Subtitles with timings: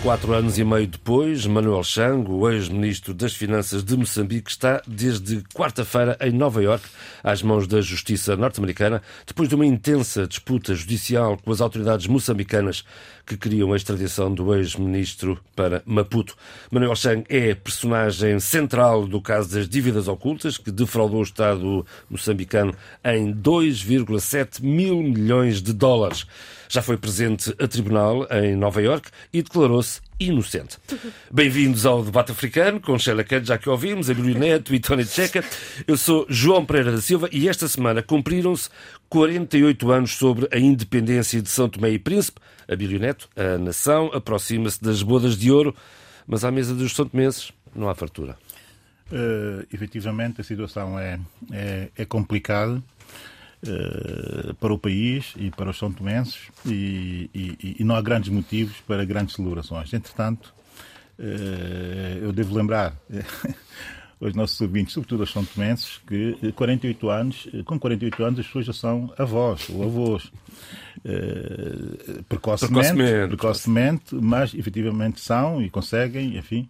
[0.00, 5.42] Quatro anos e meio depois, Manuel Chang, o ex-ministro das Finanças de Moçambique, está desde
[5.52, 6.88] quarta-feira em Nova Iorque,
[7.22, 12.84] às mãos da justiça norte-americana, depois de uma intensa disputa judicial com as autoridades moçambicanas
[13.26, 16.36] que queriam a extradição do ex-ministro para Maputo.
[16.70, 22.72] Manuel Chang é personagem central do caso das dívidas ocultas, que defraudou o Estado moçambicano
[23.04, 26.24] em 2,7 mil milhões de dólares
[26.68, 30.76] já foi presente a tribunal em Nova Iorque e declarou-se inocente.
[31.30, 35.42] Bem-vindos ao debate africano com Sheila Kent, já que ouvimos, Abílio Neto e Tony Checa.
[35.86, 38.68] Eu sou João Pereira da Silva e esta semana cumpriram-se
[39.08, 42.40] 48 anos sobre a independência de São Tomé e Príncipe.
[42.68, 45.74] Abílio Neto, a nação aproxima-se das bodas de ouro,
[46.26, 48.36] mas à mesa dos São Tomenses não há fartura.
[49.10, 51.18] Uh, efetivamente, a situação é,
[51.50, 52.82] é, é complicada.
[53.60, 58.28] Uh, para o país e para os são tomenses e, e, e, não há grandes
[58.28, 59.92] motivos para grandes celebrações.
[59.92, 60.54] Entretanto,
[61.18, 62.94] uh, eu devo lembrar
[64.22, 68.66] aos nossos ouvintes, sobretudo aos são tomenses, que 48 anos, com 48 anos as pessoas
[68.66, 70.30] já são avós ou avós.
[72.28, 76.68] Precocemente, precocemente, precocemente, mas efetivamente são e conseguem, enfim,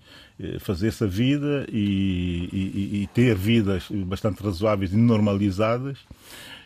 [0.61, 5.99] fazer essa vida e, e, e ter vidas bastante razoáveis e normalizadas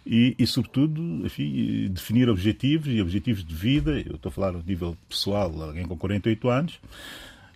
[0.05, 3.93] e, e sobretudo, enfim, definir objetivos e objetivos de vida.
[3.93, 6.81] Eu estou a falar a nível pessoal, alguém com 48 anos,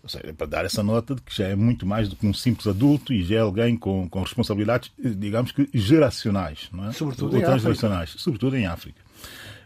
[0.03, 2.33] ou seja, para dar essa nota de que já é muito mais do que um
[2.33, 6.93] simples adulto e já é alguém com, com responsabilidades, digamos que geracionais, não é?
[6.93, 9.01] Sobretudo Ou transgeracionais, sobretudo em África.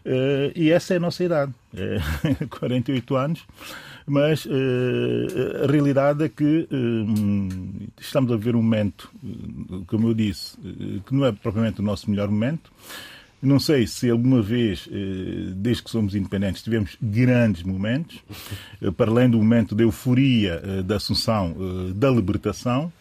[0.03, 1.99] Uh, e essa é a nossa idade, é
[2.49, 3.45] 48 anos,
[4.05, 4.49] mas uh,
[5.63, 9.11] a realidade é que uh, estamos a ver um momento,
[9.85, 10.57] como eu disse,
[11.05, 12.71] que não é propriamente o nosso melhor momento.
[13.43, 14.87] Não sei se alguma vez,
[15.55, 18.19] desde que somos independentes, tivemos grandes momentos,
[18.95, 21.55] para além do momento da euforia da Assunção,
[21.95, 22.93] da libertação,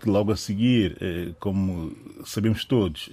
[0.00, 0.96] que logo a seguir,
[1.40, 1.92] como
[2.24, 3.10] sabemos todos,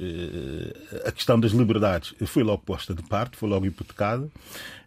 [1.06, 4.30] a questão das liberdades foi logo posta de parte, foi logo hipotecada,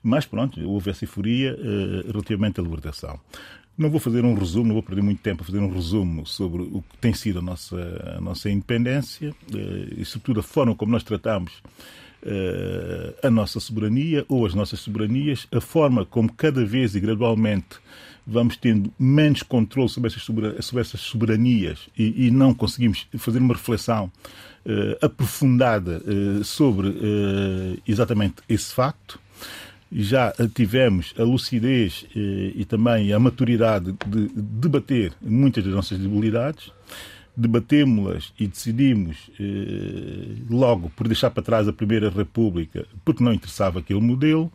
[0.02, 1.58] mas pronto, houve essa euforia
[2.06, 3.18] relativamente à libertação.
[3.76, 6.62] Não vou fazer um resumo, não vou perder muito tempo a fazer um resumo sobre
[6.62, 9.34] o que tem sido a nossa, a nossa independência
[9.96, 11.62] e, sobretudo, a forma como nós tratamos
[13.22, 17.78] a nossa soberania ou as nossas soberanias, a forma como cada vez e gradualmente
[18.28, 23.54] vamos tendo menos controle sobre essas, sobre essas soberanias e, e, não conseguimos fazer uma
[23.54, 24.12] reflexão
[24.66, 29.18] uh, aprofundada uh, sobre uh, exatamente esse facto.
[29.90, 36.70] Já tivemos a lucidez e também a maturidade de debater muitas das nossas debilidades,
[37.34, 39.30] debatemos-las e decidimos
[40.50, 44.52] logo por deixar para trás a Primeira República porque não interessava aquele modelo.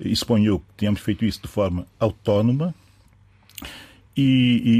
[0.00, 2.74] E suponho eu que tínhamos feito isso de forma autónoma,
[4.16, 4.22] e,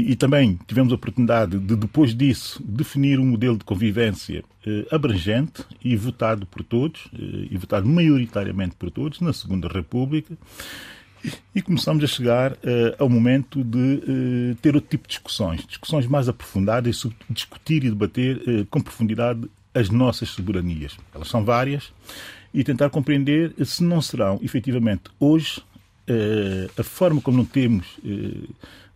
[0.07, 4.87] e, e, também tivemos a oportunidade de, depois disso, definir um modelo de convivência eh,
[4.89, 10.37] abrangente e votado por todos, eh, e votado maioritariamente por todos, na Segunda República.
[11.53, 13.95] E começamos a chegar eh, ao momento de
[14.51, 18.79] eh, ter outro tipo de discussões, discussões mais aprofundadas, sobre discutir e debater eh, com
[18.79, 20.97] profundidade as nossas soberanias.
[21.13, 21.91] Elas são várias
[22.53, 25.61] e tentar compreender se não serão, efetivamente, hoje,
[26.77, 27.85] a forma como não temos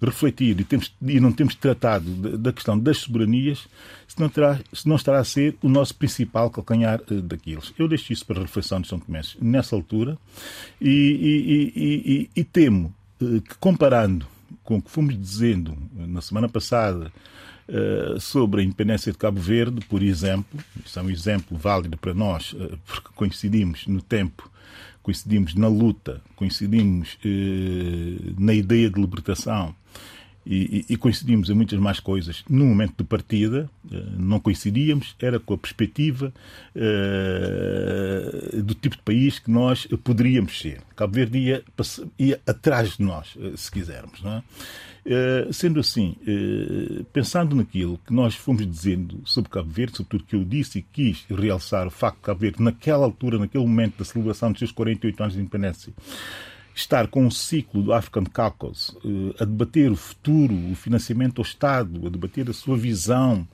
[0.02, 3.68] refletir e, temos, e não temos tratado da questão das soberanias,
[4.08, 7.74] se não, terá, se não estará a ser o nosso principal calcanhar uh, daqueles.
[7.78, 10.18] Eu deixo isso para reflexão de São Tomé nessa altura
[10.80, 14.26] e, e, e, temo que, comparando
[14.64, 17.12] com o que fomos dizendo na semana passada
[18.20, 22.56] sobre a independência de Cabo Verde, por exemplo, isso é um exemplo válido para nós,
[22.88, 24.50] porque coincidimos no tempo
[25.02, 29.76] coincidimos na luta, coincidimos eh, na ideia de libertação
[30.51, 32.43] e, e, coincidimos em muitas mais coisas.
[32.49, 36.34] No momento de partida, eh, não coincidíamos, era com a perspectiva
[36.75, 40.81] eh, do tipo de país que nós poderíamos ser.
[40.96, 41.63] Cabo Verde ia,
[42.17, 44.23] ia atrás de nós, eh, se quisermos.
[44.25, 44.41] É?
[45.51, 46.16] Sendo assim,
[47.13, 50.81] pensando naquilo que nós fomos dizendo sobre Cabo Verde, sobre tudo que eu disse e
[50.81, 54.72] quis realçar o facto de Cabo Verde, naquela altura, naquele momento da celebração dos seus
[54.72, 55.93] 48 anos de independência,
[56.79, 61.46] estar com um ciclo do African Caucus uh, a debater o futuro, o financiamento ao
[61.46, 63.47] Estado, a debater a sua visão,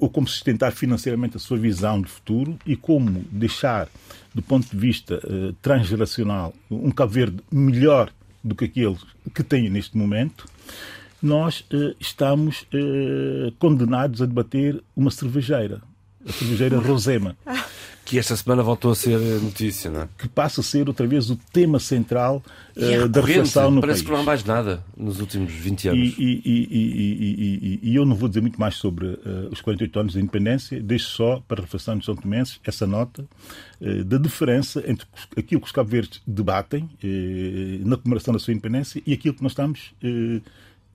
[0.00, 3.88] ou como sustentar financeiramente a sua visão de futuro e como deixar,
[4.34, 5.22] do ponto de vista
[5.62, 8.10] transgeracional, um Cabo Verde melhor
[8.42, 8.96] do que aquele
[9.32, 10.46] que tem neste momento,
[11.22, 15.80] nós uh, estamos uh, condenados a debater uma cervejeira,
[16.26, 17.36] a cervejeira Rosema.
[18.04, 20.08] Que esta semana voltou a ser notícia, não é?
[20.18, 22.42] Que passa a ser outra vez o tema central
[22.76, 24.06] uh, da reflexão no Parece país.
[24.06, 26.14] que não há mais nada nos últimos 20 anos.
[26.18, 30.12] E, e, e, e eu não vou dizer muito mais sobre uh, os 48 anos
[30.14, 33.24] de independência, deixo só para a reflexão dos São Tomenses essa nota
[33.80, 35.06] uh, da diferença entre
[35.36, 36.90] aquilo que os Cabo Verdes debatem
[37.84, 39.94] na comemoração da sua independência e aquilo que nós estamos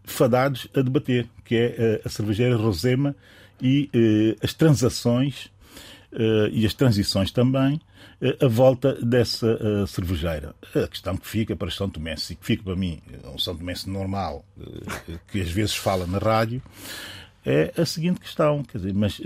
[0.03, 3.15] fadados a debater, que é a cervejeira Rosema
[3.61, 3.89] e
[4.41, 5.49] as transações
[6.51, 7.75] e as transições também,
[8.21, 10.55] uh, a volta dessa uh, cervejeira.
[10.75, 12.99] A questão que fica para São Tomé, e que fica para mim,
[13.33, 14.45] um São Tomé normal,
[15.31, 16.61] que às vezes fala na rádio,
[17.45, 19.21] é a seguinte questão, quer dizer, mas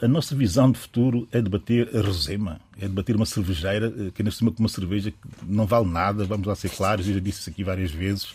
[0.00, 4.30] a nossa visão de futuro é debater a resema, é debater uma cervejeira, que ainda
[4.30, 7.40] cima com uma cerveja que não vale nada, vamos lá ser claros, eu já disse
[7.40, 8.28] isso aqui várias vezes,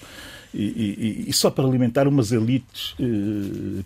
[0.54, 2.96] e, e, e só para alimentar umas elites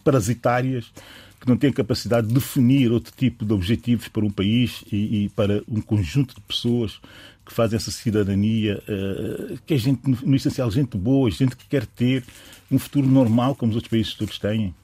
[0.04, 0.92] parasitárias
[1.40, 5.30] que não têm capacidade de definir outro tipo de objetivos para um país e, e
[5.30, 7.00] para um conjunto de pessoas
[7.46, 11.86] que fazem essa cidadania, uh, que é gente, no essencial, gente boa, gente que quer
[11.86, 12.24] ter
[12.70, 14.76] um futuro normal como os outros países todos têm.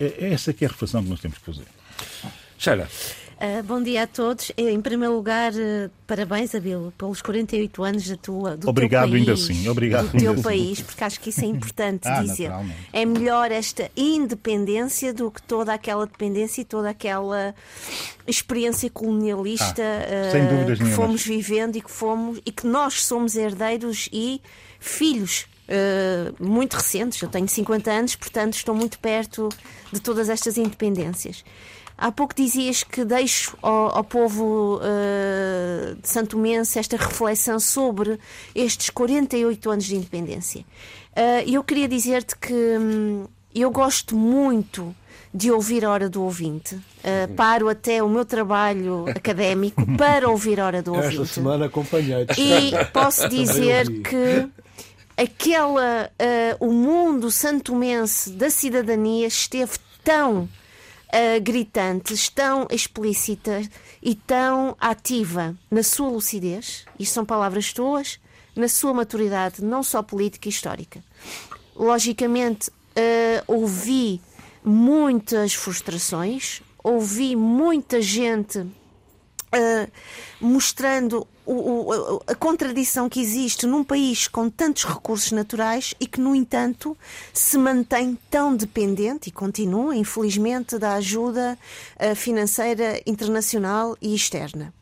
[0.00, 1.64] É, é essa que é a reflexão que nós temos que fazer.
[2.58, 2.88] Sheila.
[3.42, 4.52] Uh, bom dia a todos.
[4.56, 9.20] Em primeiro lugar, uh, parabéns, Abilo, pelos 48 anos da tua, do Obrigado teu país.
[9.20, 9.68] ainda assim.
[9.68, 10.82] Obrigado do teu país, assim.
[10.84, 12.52] porque acho que isso é importante ah, dizer.
[12.92, 17.52] É melhor esta independência do que toda aquela dependência e toda aquela
[18.28, 24.08] experiência colonialista ah, uh, que fomos vivendo e que fomos e que nós somos herdeiros
[24.12, 24.40] e
[24.78, 27.22] filhos Uh, muito recentes.
[27.22, 29.48] Eu tenho 50 anos, portanto estou muito perto
[29.90, 31.42] de todas estas independências.
[32.02, 38.18] Há pouco dizias que deixo ao, ao povo uh, de Santo Mense esta reflexão sobre
[38.56, 40.64] estes 48 anos de independência.
[41.46, 44.92] E uh, eu queria dizer-te que hum, eu gosto muito
[45.32, 46.74] de ouvir a hora do ouvinte.
[46.74, 51.22] Uh, paro até o meu trabalho académico para ouvir a hora do ouvinte.
[51.22, 52.40] Esta semana acompanhei -te.
[52.40, 54.48] E posso dizer que
[55.16, 60.48] aquela, uh, o mundo santomense da cidadania esteve tão
[61.12, 63.62] uh, gritantes, tão explícita
[64.02, 68.18] e tão ativa na sua lucidez, isto são palavras tuas,
[68.56, 71.04] na sua maturidade, não só política e histórica.
[71.76, 74.20] Logicamente, uh, ouvi
[74.64, 79.90] muitas frustrações, ouvi muita gente uh,
[80.40, 86.20] mostrando o, o, a contradição que existe num país com tantos recursos naturais e que,
[86.20, 86.96] no entanto,
[87.32, 91.58] se mantém tão dependente e continua, infelizmente, da ajuda
[91.96, 94.72] uh, financeira internacional e externa.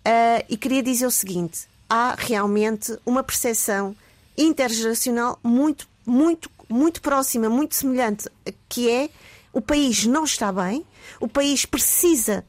[0.00, 3.94] Uh, e queria dizer o seguinte: há realmente uma percepção
[4.36, 8.28] intergeracional muito, muito, muito próxima, muito semelhante,
[8.68, 9.10] que é
[9.52, 10.84] o país não está bem,
[11.20, 12.44] o país precisa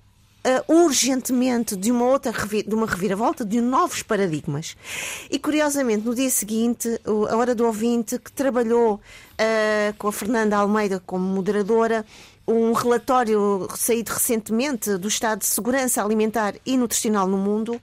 [0.46, 4.76] uh, urgentemente de uma outra de uma reviravolta, de novos paradigmas.
[5.30, 7.00] E curiosamente, no dia seguinte,
[7.30, 12.06] a Hora do Ouvinte, que trabalhou uh, com a Fernanda Almeida como moderadora,
[12.48, 17.82] um relatório saído recentemente do Estado de Segurança Alimentar e Nutricional no Mundo,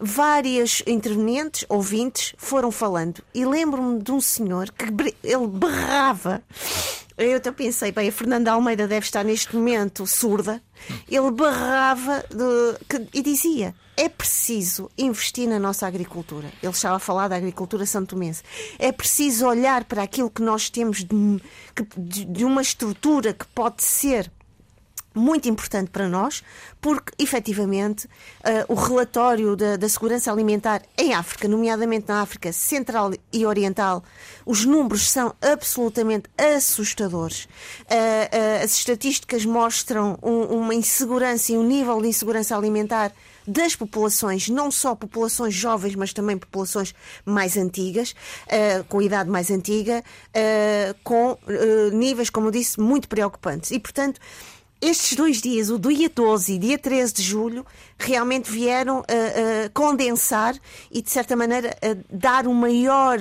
[0.00, 3.22] várias intervenientes, ouvintes, foram falando.
[3.34, 4.84] E lembro-me de um senhor que
[5.22, 6.42] ele berrava.
[7.18, 10.62] Eu até pensei, bem, a Fernanda Almeida deve estar neste momento surda.
[11.06, 16.50] Ele berrava de, que, e dizia: é preciso investir na nossa agricultura.
[16.62, 18.42] Ele estava a falar da agricultura santomense.
[18.78, 24.32] É preciso olhar para aquilo que nós temos de, de uma estrutura que pode ser
[25.14, 26.42] muito importante para nós,
[26.80, 28.10] porque efetivamente uh,
[28.68, 34.04] o relatório da, da, segurança alimentar em África, nomeadamente na África Central e Oriental,
[34.46, 37.44] os números são absolutamente assustadores.
[37.44, 37.48] Uh,
[37.86, 43.12] uh, as estatísticas mostram um, uma insegurança e um nível de insegurança alimentar
[43.46, 48.14] das populações, não só populações jovens, mas também populações mais antigas,
[48.88, 50.04] com idade mais antiga,
[51.02, 51.36] com
[51.92, 53.72] níveis, como disse, muito preocupantes.
[53.72, 54.20] E, portanto,
[54.80, 57.66] estes dois dias, o dia 12 e dia 13 de julho,
[57.98, 60.54] realmente vieram uh, uh, condensar
[60.90, 63.18] e, de certa maneira, uh, dar um maior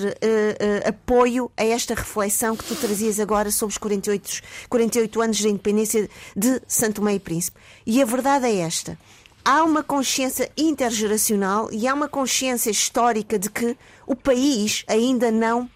[0.86, 6.10] apoio a esta reflexão que tu trazias agora sobre os 48, 48 anos da independência
[6.36, 7.60] de Santo Meio Príncipe.
[7.86, 8.98] E a verdade é esta.
[9.44, 13.76] Há uma consciência intergeracional e há uma consciência histórica de que
[14.06, 15.70] o país ainda não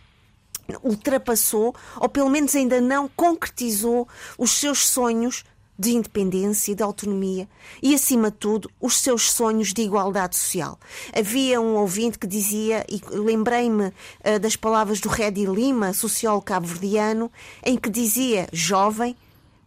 [0.81, 5.43] ultrapassou, ou pelo menos ainda não concretizou os seus sonhos
[5.77, 7.47] de independência, de autonomia
[7.81, 10.79] e, acima de tudo, os seus sonhos de igualdade social.
[11.13, 17.31] Havia um ouvinte que dizia, e lembrei-me uh, das palavras do Redi Lima, sociólogo cabo-verdiano,
[17.63, 19.15] em que dizia: jovem,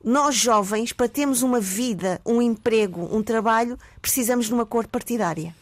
[0.03, 5.55] nós jovens, para termos uma vida, um emprego, um trabalho, precisamos de uma cor partidária.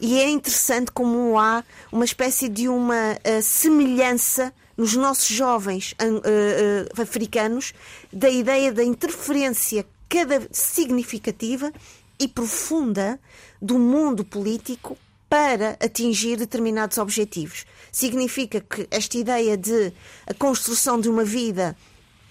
[0.00, 1.62] E é interessante como há
[1.92, 7.72] uma espécie de uma uh, semelhança nos nossos jovens uh, uh, africanos
[8.12, 11.72] da ideia da interferência cada significativa
[12.18, 13.18] e profunda
[13.60, 14.96] do mundo político
[15.28, 17.64] para atingir determinados objetivos.
[17.90, 19.92] Significa que esta ideia de
[20.26, 21.76] a construção de uma vida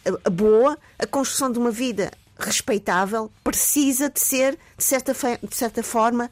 [0.06, 5.84] uh, boa, a construção de uma vida respeitável, precisa de ser, de certa, de certa
[5.84, 6.30] forma,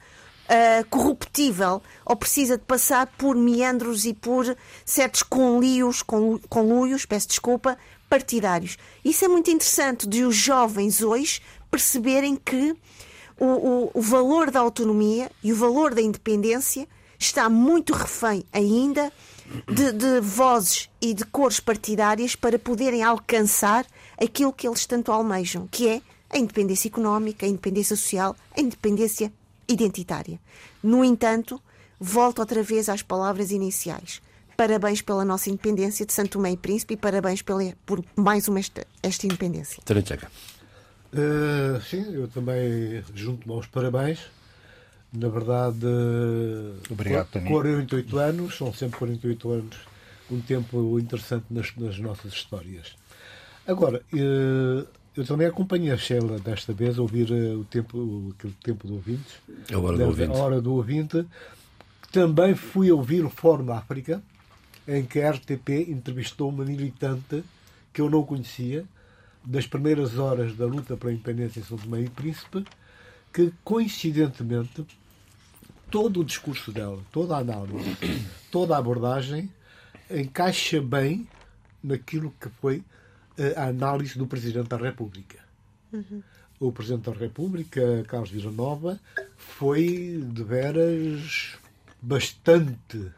[0.51, 4.55] uh, corruptível ou precisa de passar por meandros e por
[4.85, 6.03] certos conluios,
[6.49, 7.77] conluios, peço desculpa,
[8.09, 8.77] partidários.
[9.03, 12.75] Isso é muito interessante de os jovens hoje perceberem que
[13.39, 19.11] o, o, o valor da autonomia e o valor da independência está muito refém ainda
[19.67, 23.85] de, de, vozes e de cores partidárias para poderem alcançar
[24.21, 29.31] aquilo que eles tanto almejam, que é a independência económica, a independência social, a independência
[29.71, 30.39] identitária.
[30.83, 31.61] No entanto,
[31.99, 34.21] volto outra vez às palavras iniciais.
[34.57, 38.59] Parabéns pela nossa independência de Santo Tomé e Príncipe e parabéns pela, por mais uma
[38.59, 39.81] esta, esta independência.
[41.13, 44.19] Uh, sim, eu também junto-me aos parabéns.
[45.11, 45.85] Na verdade,
[46.89, 49.77] Obrigado, 48 anos, são sempre 48 anos,
[50.29, 52.95] um tempo interessante nas, nas nossas histórias.
[53.67, 58.55] Agora, uh, eu também acompanhei a Sheila desta vez a ouvir uh, o tempo, aquele
[58.63, 59.41] tempo do ouvinte.
[59.71, 60.31] A hora do ouvinte.
[60.31, 61.25] A hora do ouvinte.
[62.11, 64.21] Também fui ouvir o Fórum África,
[64.87, 67.43] em que a RTP entrevistou uma militante
[67.93, 68.85] que eu não conhecia,
[69.43, 72.65] das primeiras horas da luta pela independência em São Tomé e Príncipe,
[73.33, 74.85] que coincidentemente
[75.89, 77.97] todo o discurso dela, toda a análise,
[78.51, 79.49] toda a abordagem
[80.09, 81.27] encaixa bem
[81.83, 82.83] naquilo que foi
[83.55, 85.39] a análise do Presidente da República.
[85.91, 86.21] Uhum.
[86.59, 88.99] O Presidente da República, Carlos Villanova,
[89.37, 91.57] foi de veras
[92.01, 93.11] bastante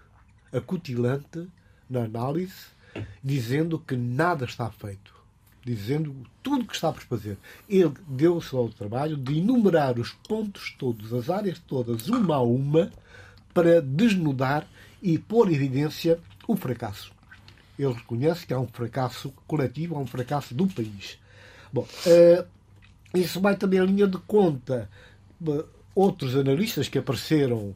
[0.52, 1.48] acutilante
[1.90, 2.68] na análise,
[3.24, 5.14] dizendo que nada está feito,
[5.64, 7.38] dizendo tudo que está por fazer.
[7.68, 12.92] Ele deu-se ao trabalho de enumerar os pontos todos, as áreas todas, uma a uma,
[13.54, 14.68] para desnudar
[15.02, 17.14] e pôr em evidência o fracasso
[17.78, 21.18] ele reconhece que há um fracasso coletivo, há um fracasso do país.
[21.72, 22.46] Bom, uh,
[23.14, 24.90] isso vai também em linha de conta
[25.96, 27.76] outros analistas que apareceram uh,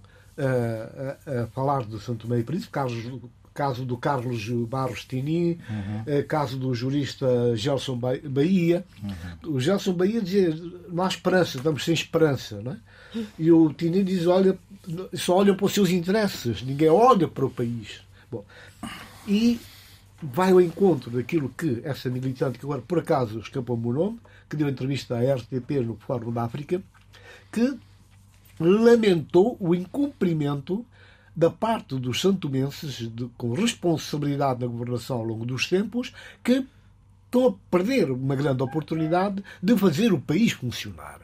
[1.26, 3.22] a, a, falar do Santo Tomé e Príncipe, caso,
[3.54, 6.24] caso do Carlos Barros Tini, uhum.
[6.28, 8.86] caso do jurista Gelson Bahia.
[9.04, 9.56] Uhum.
[9.56, 10.56] O Gelson Bahia dizia
[10.90, 12.62] não há esperança, estamos sem esperança.
[12.62, 12.78] Não é?
[13.38, 14.58] E o Tini diz, olha,
[15.14, 18.02] só olham para os seus interesses, ninguém olha para o país.
[18.32, 18.44] Bom,
[19.28, 19.60] e
[20.22, 24.20] vai ao encontro daquilo que essa militante, que agora por acaso escapou-me o nome,
[24.50, 26.82] que deu entrevista à RTP no Fórum da África,
[27.52, 27.78] que
[28.60, 30.86] lamentou o incumprimento
[31.36, 36.12] da parte dos santomenses de, com responsabilidade na governação ao longo dos tempos
[36.44, 36.66] que
[37.26, 41.22] estão a perder uma grande oportunidade de fazer o país funcionar.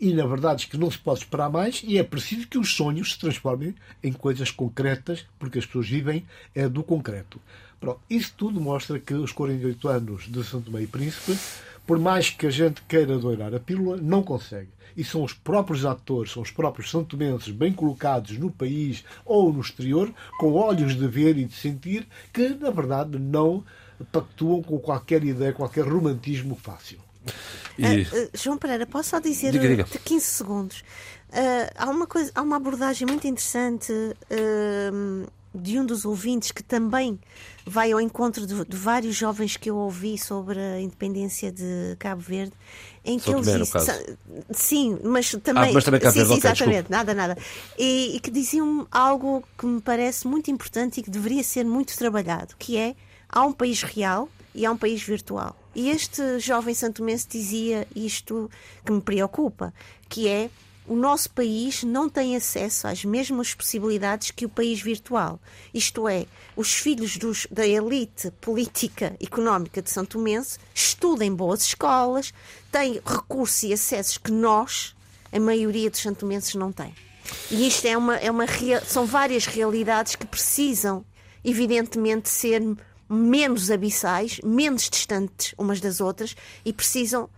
[0.00, 2.72] E na verdade é que não se pode esperar mais e é preciso que os
[2.72, 7.40] sonhos se transformem em coisas concretas, porque as pessoas vivem é do concreto.
[7.80, 11.38] Pronto, isso tudo mostra que os 48 anos de Santo Tomé e Príncipe,
[11.86, 14.68] por mais que a gente queira doirar a pílula, não consegue.
[14.96, 19.60] E são os próprios atores, são os próprios santomenses bem colocados no país ou no
[19.60, 23.64] exterior, com olhos de ver e de sentir, que na verdade não
[24.10, 26.98] pactuam com qualquer ideia, qualquer romantismo fácil.
[27.78, 27.84] E...
[27.84, 29.84] Uh, uh, João Pereira, posso só dizer diga, diga.
[29.84, 30.80] de 15 segundos?
[31.30, 33.92] Uh, há, uma coisa, há uma abordagem muito interessante
[35.54, 37.18] de um dos ouvintes que também
[37.66, 42.20] vai ao encontro de, de, vários jovens que eu ouvi sobre a independência de Cabo
[42.20, 42.52] Verde,
[43.04, 43.82] em que eles dizem,
[44.50, 47.38] sim, mas também, ah, mas também Cabo sim, Verde, sim, exatamente, nada, nada,
[47.78, 51.96] e, e, que diziam algo que me parece muito importante e que deveria ser muito
[51.96, 52.94] trabalhado, que é
[53.28, 55.56] há um país real e há um país virtual.
[55.74, 58.50] E este jovem santomense dizia isto
[58.84, 59.72] que me preocupa,
[60.08, 60.50] que é
[60.88, 65.38] o nosso país não tem acesso às mesmas possibilidades que o país virtual.
[65.72, 66.26] Isto é,
[66.56, 72.32] os filhos dos, da elite política económica de São Tomense estudam em boas escolas,
[72.72, 74.96] têm recursos e acessos que nós,
[75.30, 76.94] a maioria dos santomenses, não tem.
[77.50, 78.46] E isto é uma, é uma
[78.86, 81.04] são várias realidades que precisam,
[81.44, 82.62] evidentemente, ser
[83.08, 87.28] menos abissais, menos distantes umas das outras e precisam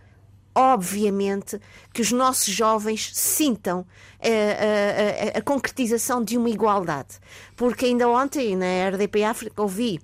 [0.53, 1.59] obviamente,
[1.93, 3.85] que os nossos jovens sintam
[4.19, 7.19] a, a, a, a concretização de uma igualdade.
[7.55, 9.99] Porque ainda ontem, na RDP África, ouvi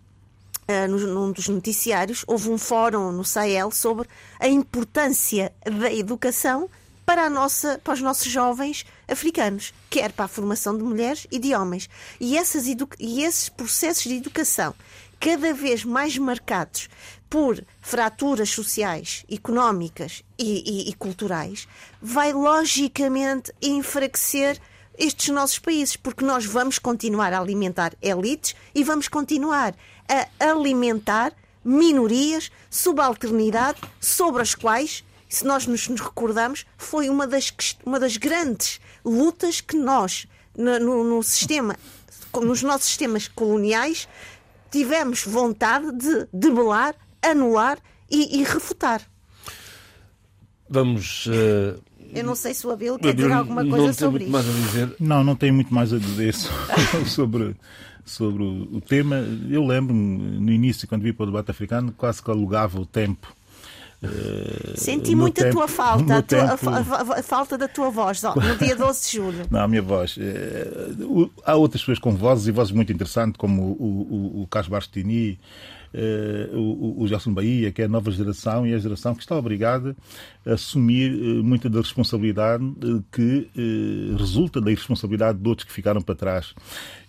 [0.89, 4.07] num dos noticiários, houve um fórum no Sahel sobre
[4.39, 6.69] a importância da educação
[7.05, 11.55] para, nossa, para os nossos jovens africanos, quer para a formação de mulheres e de
[11.55, 11.89] homens.
[12.19, 12.35] E,
[12.99, 14.75] e esses processos de educação,
[15.17, 16.89] cada vez mais marcados
[17.29, 21.67] por fraturas sociais, económicas e, e, e culturais,
[22.01, 24.59] vai logicamente enfraquecer
[24.97, 29.75] estes nossos países, porque nós vamos continuar a alimentar elites e vamos continuar
[30.07, 37.53] a alimentar minorias, subalternidade, sobre as quais se nós nos, recordamos, foi uma das,
[37.85, 41.75] uma das grandes lutas que nós, no, no sistema,
[42.33, 44.07] nos nossos sistemas coloniais,
[44.71, 46.95] tivemos vontade de debelar,
[47.31, 47.79] anular
[48.09, 49.01] e, e refutar.
[50.69, 51.27] Vamos.
[51.27, 51.81] Uh...
[52.13, 54.31] Eu não sei se o Abel quer dizer alguma coisa sobre isso.
[54.31, 54.95] Mais a dizer.
[54.99, 56.33] Não, não tenho muito mais a dizer
[57.05, 57.55] sobre,
[58.05, 59.17] sobre o, tema.
[59.49, 63.35] Eu lembro-me, no início, quando vi para o debate africano, quase que alugava o tempo
[64.01, 66.69] Uh, Senti muito tempo, a tua falta, a, tua, tempo...
[66.69, 69.47] a, a, a, falta da tua voz no dia 12 de julho.
[69.49, 70.15] Não, a minha voz.
[70.17, 74.69] Uh, há outras pessoas com vozes e vozes muito interessantes, como o, o, o Carlos
[74.69, 75.39] Bastini,
[76.53, 79.95] o, o Gelson Bahia, que é a nova geração e a geração que está obrigada
[80.45, 81.11] a assumir
[81.43, 82.63] muita da responsabilidade
[83.11, 83.49] que
[84.17, 86.53] resulta da irresponsabilidade de outros que ficaram para trás.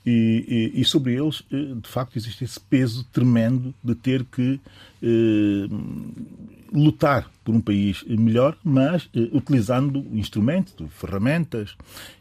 [0.07, 4.61] E, e, e, sobre eles, de facto, existe esse peso tremendo de ter que
[6.73, 11.75] lutar por um país melhor, mas eh, utilizando instrumentos, ferramentas,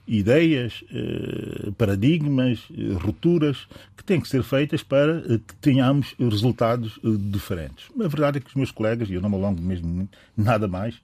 [0.08, 3.68] ideias, eh, paradigmas, eh, rupturas
[3.98, 6.98] que têm que ser feitas para que tenhamos resultados
[7.30, 7.88] diferentes.
[8.00, 10.08] A verdade é que os meus colegas, e eu não me alongo mesmo
[10.38, 10.96] nada mais,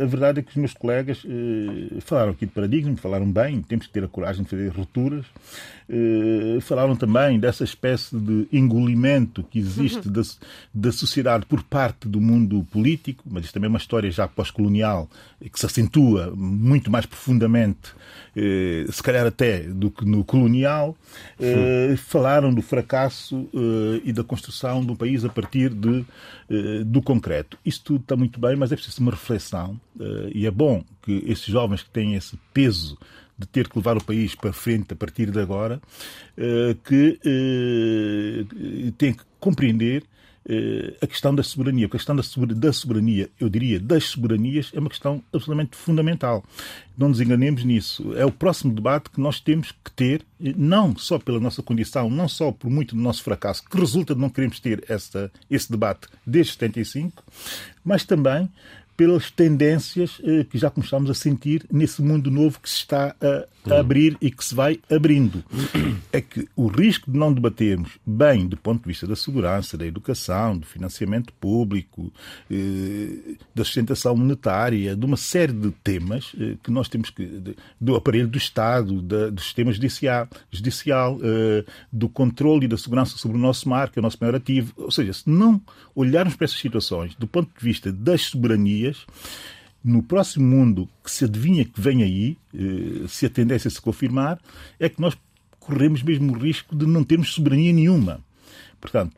[0.00, 1.22] a verdade é que os meus colegas
[2.02, 5.24] falaram aqui de paradigmas, falaram bem, temos que ter a coragem de fazer rupturas,
[6.60, 10.22] falaram também dessa espécie de engolimento que existe da,
[10.72, 15.08] da sociedade por parte do mundo político, mas isto também é uma história já pós-colonial
[15.52, 17.92] que se acentua muito mais profundamente,
[18.36, 20.96] eh, se calhar até do que no colonial.
[21.40, 26.04] Eh, falaram do fracasso eh, e da construção de um país a partir de,
[26.84, 27.58] do concreto.
[27.64, 29.80] Isso tudo está muito bem, mas é preciso uma reflexão
[30.32, 32.98] e é bom que esses jovens que têm esse peso
[33.36, 35.80] de ter que levar o país para frente a partir de agora,
[36.84, 37.18] que
[38.96, 40.13] têm que compreender eh,
[41.00, 42.16] a questão da soberania, porque a questão
[42.54, 46.44] da soberania, eu diria, das soberanias, é uma questão absolutamente fundamental.
[46.96, 48.14] Não nos enganemos nisso.
[48.14, 52.10] É o próximo debate que nós temos que ter, eh, não só pela nossa condição,
[52.10, 55.70] não só por muito do nosso fracasso, que resulta de não queremos ter essa, esse
[55.70, 57.24] debate desde 75,
[57.84, 58.48] mas também
[58.96, 63.46] pelas tendências eh, que já começamos a sentir nesse mundo novo que se está a,
[63.70, 65.44] a, abrir e que se vai abrindo.
[66.12, 69.86] É que o risco de não debatermos bem do ponto de vista da segurança, da
[69.86, 72.12] educação, do financiamento público,
[72.50, 77.56] eh, da sustentação monetária, de uma série de temas eh, que nós temos que.
[77.80, 81.18] do aparelho do Estado, do sistema judicial, judicial
[81.92, 84.72] do controle e da segurança sobre o nosso mar, que é o nosso maior ativo.
[84.76, 85.60] Ou seja, se não
[85.94, 89.06] olharmos para essas situações do ponto de vista das soberanias.
[89.84, 94.40] No próximo mundo que se adivinha que vem aí, eh, se a tendência se confirmar,
[94.80, 95.14] é que nós
[95.60, 98.20] corremos mesmo o risco de não termos soberania nenhuma.
[98.80, 99.14] Portanto,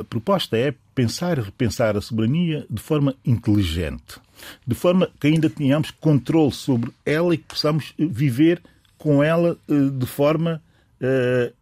[0.00, 4.18] a proposta é pensar e repensar a soberania de forma inteligente,
[4.66, 8.60] de forma que ainda tenhamos controle sobre ela e que possamos viver
[8.96, 10.60] com ela eh, de forma
[11.00, 11.52] eh,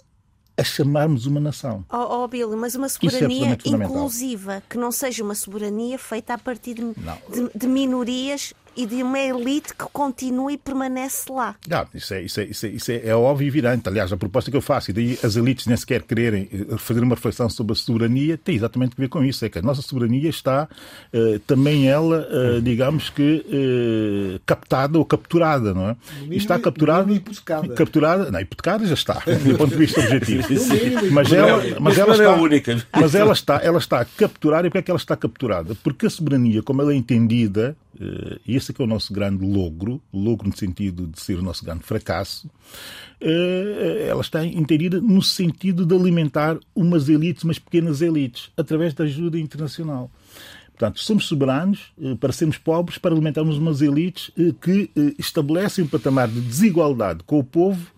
[0.57, 1.85] a chamarmos uma nação.
[1.93, 6.35] Oh, oh Bill, mas uma é soberania é inclusiva, que não seja uma soberania feita
[6.35, 11.57] a partir de, de, de minorias e de uma elite que continua e permanece lá.
[11.69, 13.89] Não, isso é, isso é, isso é, isso é, é óbvio e evidente.
[13.89, 17.03] Aliás, a proposta que eu faço, e daí as elites nem sequer quererem eh, fazer
[17.03, 19.45] uma reflexão sobre a soberania, tem exatamente a ver com isso.
[19.45, 20.69] É que a nossa soberania está
[21.13, 25.97] uh, também ela, uh, digamos que, uh, captada ou capturada, não é?
[26.21, 27.13] Mínimo, está capturada.
[27.13, 27.69] Hipotecada.
[27.75, 28.31] Capturada.
[28.31, 30.47] Não, hipotecada já está, do ponto de vista objetivo.
[31.13, 34.67] mas ela, mas ela está, mas ela está, ela está capturada.
[34.67, 35.75] E porquê é que ela está capturada?
[35.83, 40.03] Porque a soberania, como ela é entendida, Uh, esse que é o nosso grande logro,
[40.13, 42.49] logro no sentido de ser o nosso grande fracasso.
[43.21, 49.05] Uh, ela está entendida no sentido de alimentar umas elites, umas pequenas elites, através da
[49.05, 50.11] ajuda internacional.
[50.73, 56.29] Portanto, somos soberanos uh, para sermos pobres, para alimentarmos umas elites que estabelecem um patamar
[56.29, 57.95] de desigualdade com o povo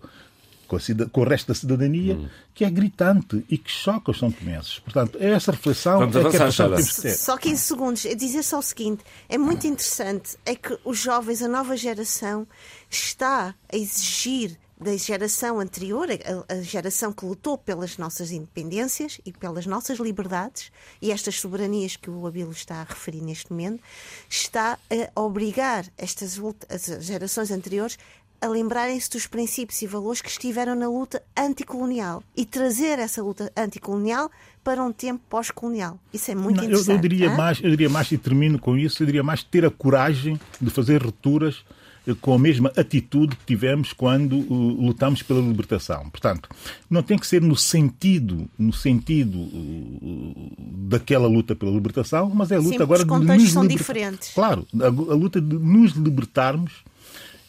[0.69, 0.77] com,
[1.11, 2.29] com, o resto da cidadania, hum.
[2.53, 4.79] que é gritante e que choca os são tomenses.
[4.79, 7.15] Portanto, é essa reflexão Vamos é que, é que temos que ter.
[7.15, 8.05] Só 15 segundos.
[8.05, 12.47] É dizer só o seguinte: é muito interessante, é que os jovens, a nova geração,
[12.89, 19.33] está a exigir da geração anterior, a, a, geração que lutou pelas nossas independências e
[19.33, 23.83] pelas nossas liberdades, e estas soberanias que o Abilo está a referir neste momento,
[24.29, 27.99] está a obrigar estas as gerações anteriores
[28.41, 33.51] a lembrarem-se dos princípios e valores que estiveram na luta anticolonial e trazer essa luta
[33.55, 34.31] anticolonial
[34.63, 35.99] para um tempo pós-colonial.
[36.13, 36.89] Isso é muito Não, interessante.
[36.89, 39.65] Eu, eu diria mais, eu diria mais, e termino com isso, eu diria mais ter
[39.65, 41.63] a coragem de fazer rupturas
[42.07, 46.09] eh, com a mesma atitude que tivemos quando uh, lutamos pela libertação.
[46.09, 46.49] Portanto,
[46.89, 50.53] não tem que ser no sentido, no sentido uh,
[50.87, 54.33] daquela luta pela libertação, mas é a luta Sim, agora de nos são diferentes.
[54.33, 56.83] Claro, a, a luta de nos libertarmos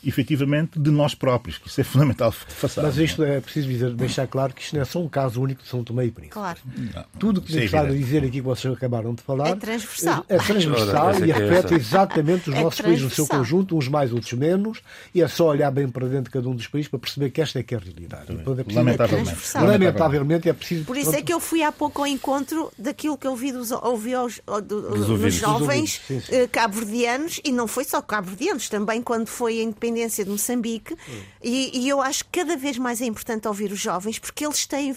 [0.04, 2.84] efetivamente de nós próprios, que isso é fundamental façar.
[2.84, 5.62] Mas isto é preciso dizer, deixar claro que isto não é só um caso único
[5.62, 6.34] de São Tomé e Príncipe.
[6.34, 6.58] Claro.
[6.94, 7.04] Não.
[7.18, 10.36] Tudo o que está a dizer aqui que vocês acabaram de falar é transversal, é,
[10.36, 14.32] é transversal e afeta exatamente os é nossos países no seu conjunto, uns mais, outros
[14.32, 14.80] menos,
[15.14, 17.42] e é só olhar bem para dentro de cada um dos países para perceber que
[17.42, 18.26] esta é que é a realidade.
[18.30, 19.30] É Lamentavelmente.
[19.54, 20.84] É Lamentavelmente é preciso.
[20.84, 23.70] Por isso é que eu fui há pouco ao encontro daquilo que eu ouvi, dos,
[23.70, 29.60] ouvi aos, dos, dos jovens eh, cabo-verdianos, e não foi só cabo-verdianos, também quando foi
[29.60, 29.89] a independência
[30.24, 31.22] de Moçambique Moçambique, hum.
[31.42, 34.66] e, e, eu acho que cada vez mais é importante ouvir os jovens porque eles
[34.66, 34.96] têm uh,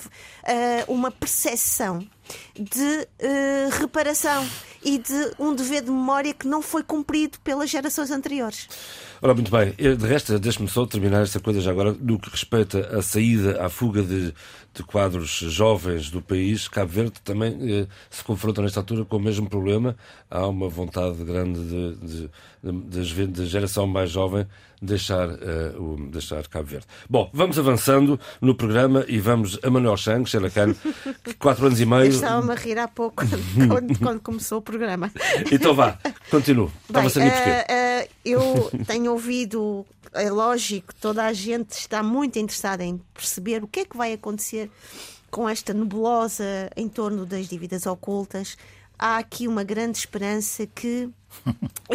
[0.88, 2.08] uma percepção
[2.54, 4.48] de uh, reparação
[4.84, 8.68] e de um dever de memória que não foi cumprido pelas gerações anteriores.
[9.22, 9.72] Ora, muito bem.
[9.72, 13.70] De resto, deixe-me só terminar esta coisa já agora, no que respeita à saída, à
[13.70, 14.34] fuga de,
[14.74, 16.68] de quadros jovens do país.
[16.68, 19.96] Cabo Verde também eh, se confronta nesta altura com o mesmo problema.
[20.30, 22.30] Há uma vontade grande de,
[22.62, 24.46] de, de geração mais jovem
[24.84, 26.86] deixar, uh, o, deixar Cabo Verde.
[27.10, 30.74] Bom, vamos avançando no programa e vamos a Manuel Chang, Khan,
[31.24, 32.10] que quatro anos e meio.
[32.10, 33.24] Estava-me a rir há pouco,
[33.70, 34.73] quando, quando, começou o programa.
[35.52, 35.98] Então vá,
[36.30, 36.72] continuo.
[36.88, 42.84] Estava a uh, uh, Eu tenho ouvido, é lógico, toda a gente está muito interessada
[42.84, 44.70] em perceber o que é que vai acontecer
[45.30, 48.58] com esta nebulosa em torno das dívidas ocultas.
[48.98, 51.10] Há aqui uma grande esperança que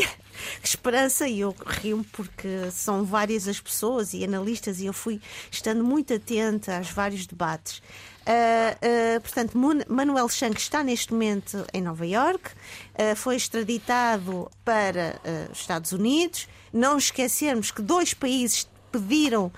[0.62, 5.84] esperança, e eu rio porque são várias as pessoas e analistas, e eu fui estando
[5.84, 7.82] muito atenta aos vários debates.
[8.28, 9.56] Uh, uh, portanto,
[9.88, 15.18] Manuel Chang está neste momento em Nova York, uh, foi extraditado para
[15.50, 16.46] os Estados Unidos.
[16.70, 19.50] Não esquecermos que dois países pediram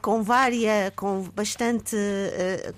[0.00, 1.96] com várias, com bastante,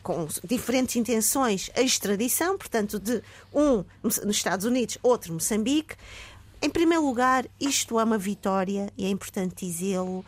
[0.03, 5.95] com diferentes intenções a extradição, portanto, de um nos Estados Unidos, outro Moçambique.
[6.65, 10.25] Em primeiro lugar, isto é uma vitória, e é importante dizê-lo, uh,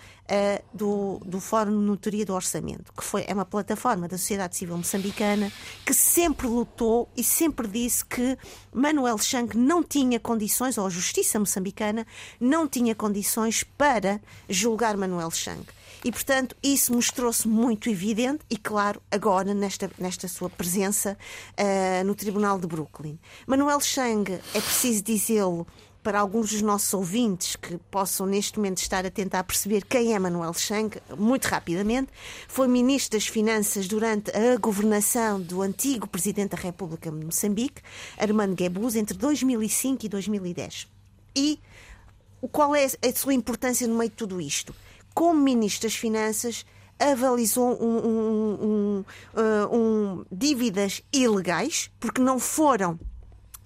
[0.71, 4.77] do, do Fórum de Notoria do Orçamento, que foi, é uma plataforma da sociedade civil
[4.77, 5.51] moçambicana
[5.87, 8.37] que sempre lutou e sempre disse que
[8.71, 12.07] Manuel Chang não tinha condições, ou a justiça moçambicana
[12.39, 15.65] não tinha condições para julgar Manuel Chang.
[16.05, 21.17] E, portanto, isso mostrou-se muito evidente e, claro, agora nesta, nesta sua presença
[21.59, 23.19] uh, no Tribunal de Brooklyn.
[23.47, 25.67] Manuel Chang, é preciso dizê-lo,
[26.07, 30.19] para alguns dos nossos ouvintes que possam neste momento estar a tentar perceber quem é
[30.21, 32.13] Manuel Chang, muito rapidamente,
[32.47, 37.83] foi ministro das Finanças durante a governação do antigo presidente da República de Moçambique,
[38.17, 40.87] Armando Guebus, entre 2005 e 2010.
[41.35, 41.59] E
[42.53, 44.73] qual é a sua importância no meio de tudo isto?
[45.13, 46.65] Como ministro das Finanças,
[47.01, 52.97] avalizou um, um, um, um, dívidas ilegais, porque não foram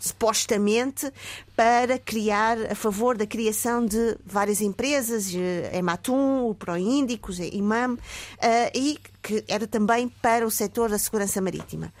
[0.00, 1.12] supostamente
[1.54, 7.98] para criar, a favor da criação de várias empresas, eh, Ematum, o Proíndicos, Imam,
[8.40, 11.92] eh, e que era também para o setor da segurança marítima.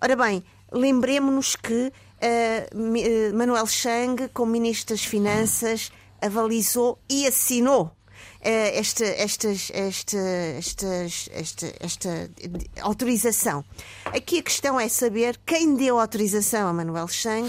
[0.00, 2.68] Ora bem, lembremos-nos que eh,
[3.34, 7.90] Manuel Chang, como Ministro das Finanças, avalizou e assinou
[8.50, 10.18] esta, estas, esta,
[10.58, 12.30] esta, esta
[12.80, 13.64] autorização.
[14.06, 17.48] Aqui a questão é saber quem deu autorização a Manuel Chang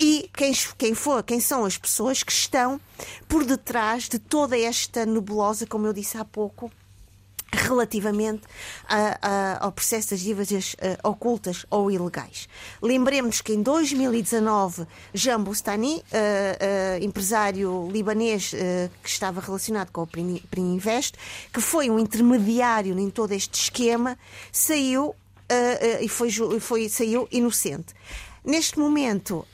[0.00, 2.80] e quem, quem for, quem são as pessoas que estão
[3.26, 6.70] por detrás de toda esta nebulosa, como eu disse há pouco,
[7.52, 8.42] relativamente
[8.88, 12.48] a, a, ao processo das dívidas uh, ocultas ou ilegais.
[12.82, 18.50] Lembremos que em 2019, Jean Boustani, uh, uh, empresário libanês
[19.02, 21.14] que estava relacionado com o Prininvest,
[21.52, 24.18] que foi um intermediário em todo este esquema,
[24.52, 25.14] saiu
[26.00, 26.30] e foi,
[26.60, 27.94] foi, saiu inocente.
[28.44, 29.46] Neste momento,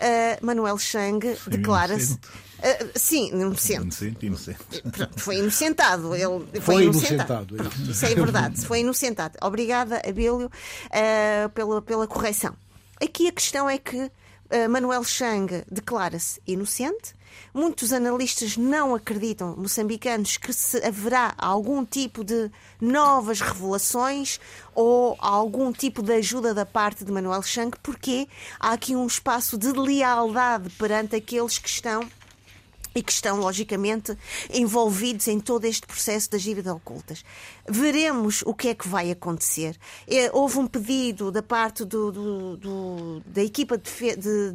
[0.43, 2.19] Manuel Chang declara-se
[2.65, 3.83] Uh, sim, inocente.
[3.83, 4.59] Inocente, inocente.
[5.19, 6.15] foi inocentado.
[6.15, 7.57] Ele foi, foi inocentado.
[7.57, 7.91] inocentado.
[7.91, 8.67] Isso é verdade.
[8.67, 9.39] Foi inocentado.
[9.43, 12.57] Obrigada, Abílio, uh, pela, pela correção.
[13.03, 14.11] Aqui a questão é que uh,
[14.71, 17.15] Manuel Chang declara-se inocente.
[17.53, 22.51] Muitos analistas não acreditam, moçambicanos, que se haverá algum tipo de
[22.81, 24.41] novas revelações
[24.75, 28.27] ou algum tipo de ajuda da parte de Manuel Chang, porque
[28.59, 32.09] há aqui um espaço de lealdade perante aqueles que estão
[32.95, 34.17] e que estão, logicamente,
[34.53, 37.25] envolvidos em todo este processo das dívidas ocultas.
[37.69, 39.77] Veremos o que é que vai acontecer.
[40.07, 44.53] É, houve um pedido da parte do, do, do, da equipa de, de,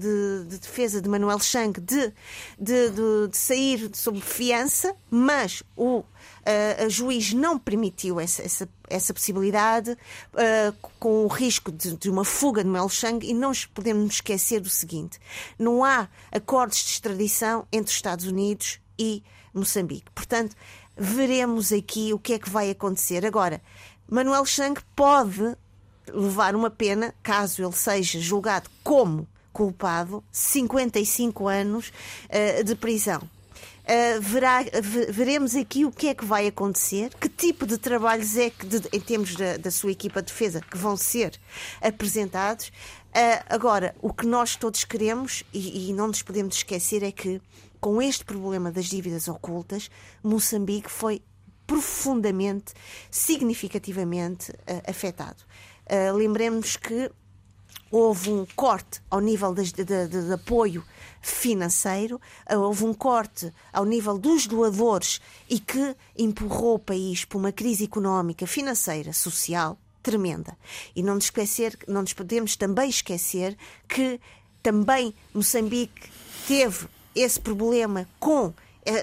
[0.47, 2.13] de, defesa de Manuel Chang de,
[2.59, 6.03] de sair sob fiança, mas o
[6.85, 12.25] a juiz não permitiu essa, essa, essa possibilidade, uh, com o risco de, de, uma
[12.25, 15.19] fuga de Mel Chang, e não podemos esquecer do seguinte:
[15.57, 19.23] não há acordos de extradição entre os Estados Unidos e
[19.53, 20.09] Moçambique.
[20.13, 20.55] Portanto,
[20.97, 23.25] veremos aqui o que é que vai acontecer.
[23.25, 23.61] Agora,
[24.09, 25.55] Manuel Chang pode
[26.11, 31.91] levar uma pena, caso ele seja julgado como culpado, 55 anos
[32.29, 33.21] uh, de prisão.
[33.89, 34.59] Uh, verá,
[35.09, 38.87] veremos aqui o que é que vai acontecer, que tipo de trabalhos é que, de,
[38.93, 41.39] em termos da, da, sua equipa de defesa, que vão ser
[41.81, 42.67] apresentados.
[42.67, 47.41] Uh, agora, o que nós todos queremos, e, e não nos podemos esquecer, é que
[47.81, 49.89] com este problema das dívidas ocultas,
[50.21, 51.23] Moçambique foi
[51.65, 52.73] profundamente,
[53.09, 55.43] significativamente uh, afetado.
[55.85, 57.11] Uh, lembremos que
[57.91, 60.83] houve um corte ao nível de, de, de, de, apoio
[61.21, 67.51] financeiro, houve um corte ao nível dos doadores e que empurrou o país para uma
[67.51, 70.57] crise económica, financeira, social tremenda.
[70.95, 74.19] E não nos, esquecer, não nos podemos também esquecer que
[74.63, 76.09] também Moçambique
[76.47, 78.53] teve esse problema com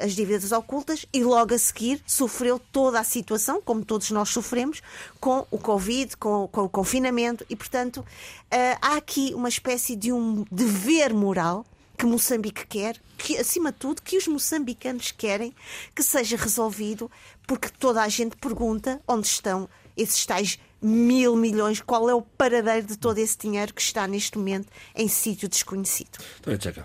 [0.03, 4.83] as dívidas ocultas e logo a seguir sofreu toda a situação, como todos nós sofremos,
[5.21, 10.13] com o Covid, com, com o confinamento e, portanto, uh, há aqui uma espécie de
[10.13, 11.65] um dever moral
[11.97, 15.55] que Moçambique quer, que acima de tudo que os moçambicanos querem
[15.95, 17.11] que seja resolvido,
[17.47, 22.87] porque toda a gente pergunta onde estão esses tais mil milhões, qual é o paradeiro
[22.87, 26.19] de todo esse dinheiro que está neste momento em sítio desconhecido.
[26.47, 26.85] Então,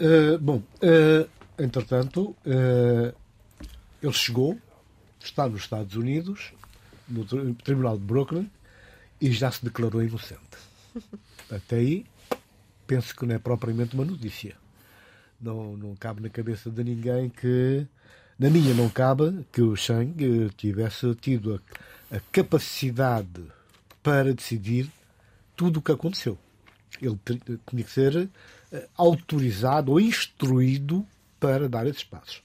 [0.00, 1.28] uh, bom, uh,
[1.62, 3.14] entretanto, uh,
[4.02, 4.58] ele chegou,
[5.20, 6.52] está nos Estados Unidos,
[7.08, 8.50] no Tribunal de Brooklyn,
[9.20, 10.40] e já se declarou inocente.
[11.50, 12.06] Até aí,
[12.86, 14.56] penso que não é propriamente uma notícia.
[15.40, 17.86] Não, não cabe na cabeça de ninguém que,
[18.38, 21.60] na minha não cabe, que o Shang tivesse tido
[22.10, 23.42] a, a capacidade
[24.02, 24.90] para decidir
[25.56, 26.38] tudo o que aconteceu.
[27.00, 27.18] Ele
[27.66, 28.28] tinha que ser
[28.72, 31.06] eh, autorizado ou instruído
[31.40, 32.42] para dar esses passos.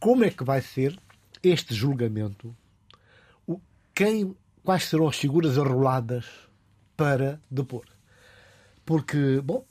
[0.00, 0.98] Como é que vai ser
[1.42, 2.56] este julgamento?
[3.94, 4.34] Quem,
[4.64, 6.24] quais serão as figuras arroladas
[6.96, 7.84] para depor?
[8.84, 9.64] Porque, bom,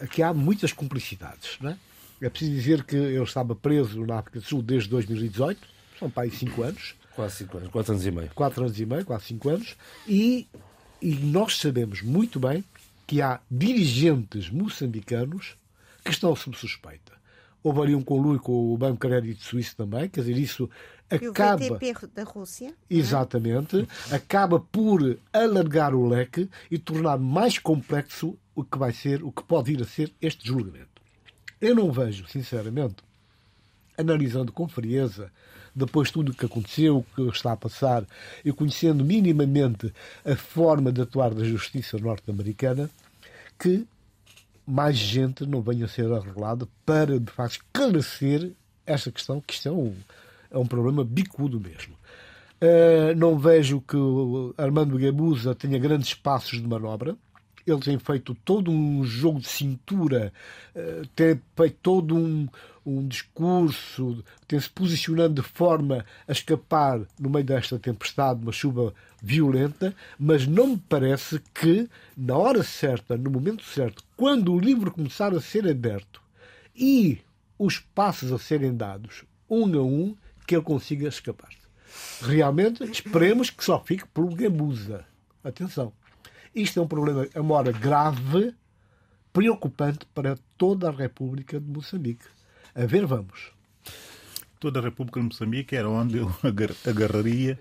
[0.00, 1.58] aqui há muitas cumplicidades.
[1.60, 1.78] Não é?
[2.22, 5.60] é preciso dizer que ele estava preso na África do Sul desde 2018,
[5.98, 6.94] são para aí 5 anos.
[7.14, 8.30] Quase 5 anos, 4 anos e meio.
[8.34, 9.76] 4 anos e meio, quase 5 anos.
[10.06, 10.46] E,
[11.02, 12.64] e nós sabemos muito bem
[13.06, 15.56] que há dirigentes moçambicanos
[16.04, 17.12] que estão sob suspeita.
[17.62, 20.70] Houve ali um conluio com o Banco Crédito Suíço também, quer dizer, isso
[21.10, 21.64] acaba.
[21.64, 22.68] E o VTP da Rússia.
[22.68, 22.94] É?
[22.94, 23.86] Exatamente.
[24.10, 24.14] É?
[24.14, 29.42] Acaba por alargar o leque e tornar mais complexo o que vai ser, o que
[29.42, 31.02] pode vir a ser este julgamento.
[31.60, 32.96] Eu não vejo, sinceramente,
[33.96, 35.32] analisando com frieza,
[35.74, 38.04] depois tudo o que aconteceu, o que está a passar,
[38.44, 39.92] e conhecendo minimamente
[40.24, 42.88] a forma de atuar da justiça norte-americana,
[43.58, 43.86] que
[44.68, 48.52] mais gente não venha a ser arreglada para, de facto, esclarecer
[48.84, 49.94] esta questão, que isto é um,
[50.50, 51.94] é um problema bicudo mesmo.
[52.60, 53.96] Uh, não vejo que
[54.60, 57.16] Armando Gabusa tenha grandes passos de manobra
[57.70, 60.32] ele tem feito todo um jogo de cintura,
[60.74, 62.48] eh, tem feito todo um,
[62.84, 69.94] um discurso, tem-se posicionando de forma a escapar no meio desta tempestade, uma chuva violenta,
[70.18, 75.34] mas não me parece que, na hora certa, no momento certo, quando o livro começar
[75.34, 76.22] a ser aberto
[76.74, 77.18] e
[77.58, 81.50] os passos a serem dados um a um, que ele consiga escapar.
[82.22, 85.04] realmente esperemos que só fique por Gamusa.
[85.42, 85.92] Atenção.
[86.58, 88.52] Isto é um problema, é uma hora grave,
[89.32, 92.24] preocupante para toda a República de Moçambique.
[92.74, 93.52] A ver, vamos.
[94.58, 96.28] Toda a República de Moçambique era onde eu
[96.84, 97.56] agarraria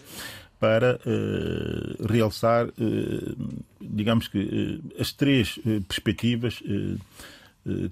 [0.59, 6.63] para uh, realçar, uh, digamos que, uh, as três perspectivas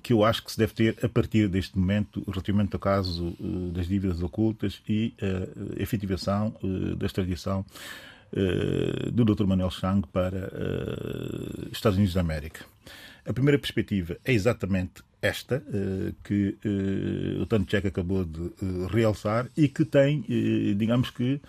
[0.02, 3.36] que eu acho que se deve ter a partir deste momento relativamente ao caso
[3.74, 6.56] das dívidas ocultas e a efetivação
[6.98, 7.66] da extradição
[9.14, 9.46] do Dr.
[9.46, 10.52] Manuel Chang para
[11.72, 12.66] Estados Unidos da América.
[13.26, 16.56] A primeira perspectiva é exatamente esta uh, que
[17.42, 18.52] o Tano Checa acabou de
[18.92, 20.24] realçar e que tem,
[20.78, 21.42] digamos que,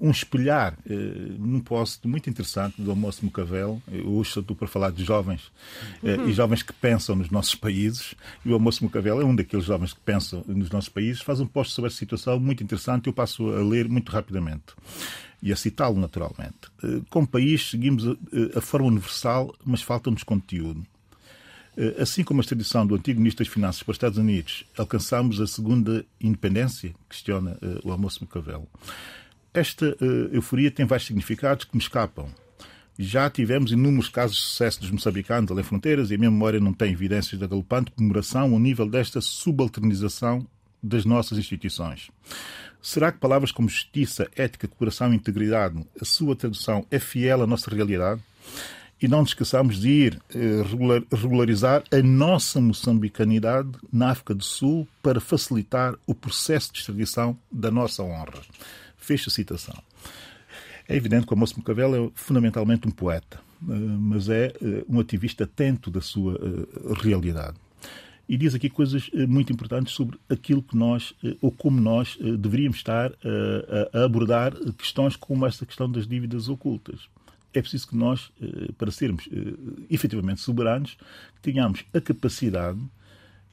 [0.00, 0.76] um espelhar
[1.38, 3.82] num posto muito interessante do Almoço Mocavel.
[4.04, 5.50] Hoje estou para falar de jovens
[6.02, 6.28] uhum.
[6.28, 9.92] e jovens que pensam nos nossos países e o Almoço Mocavel é um daqueles jovens
[9.92, 11.20] que pensam nos nossos países.
[11.20, 14.74] Faz um posto sobre essa situação muito interessante e eu passo a ler muito rapidamente
[15.42, 16.56] e a citá-lo naturalmente.
[17.10, 20.84] Como país, seguimos a, a forma universal, mas falta-nos conteúdo.
[21.76, 25.40] Eh, assim como a extradição do antigo Ministro das Finanças para os Estados Unidos, alcançamos
[25.40, 26.92] a segunda independência?
[27.08, 28.68] Questiona o almoço Macavelo.
[29.54, 29.96] Esta
[30.32, 32.28] euforia tem vários significados que me escapam.
[32.98, 36.72] Já tivemos inúmeros casos de sucesso dos moçambicanos além fronteiras e a minha memória não
[36.72, 40.44] tem evidências da galopante comemoração ao nível desta subalternização
[40.82, 42.10] das nossas instituições.
[42.80, 47.46] Será que palavras como justiça, ética, cooperação e integridade, a sua tradução é fiel à
[47.46, 48.22] nossa realidade?
[49.00, 50.62] e não nos esqueçamos de ir eh,
[51.16, 57.70] regularizar a nossa moçambicanidade na África do Sul para facilitar o processo de extradição da
[57.70, 58.40] nossa honra.
[58.96, 59.76] Fecha a citação.
[60.88, 64.98] É evidente que o Moço Macavelo é fundamentalmente um poeta, eh, mas é eh, um
[64.98, 66.38] ativista atento da sua
[67.00, 67.56] realidade.
[68.28, 73.10] E diz aqui coisas muito importantes sobre aquilo que nós, ou como nós, deveríamos estar
[73.92, 77.08] a abordar questões como esta questão das dívidas ocultas
[77.52, 80.96] é preciso que nós, eh, para sermos eh, efetivamente soberanos,
[81.40, 82.78] tenhamos a capacidade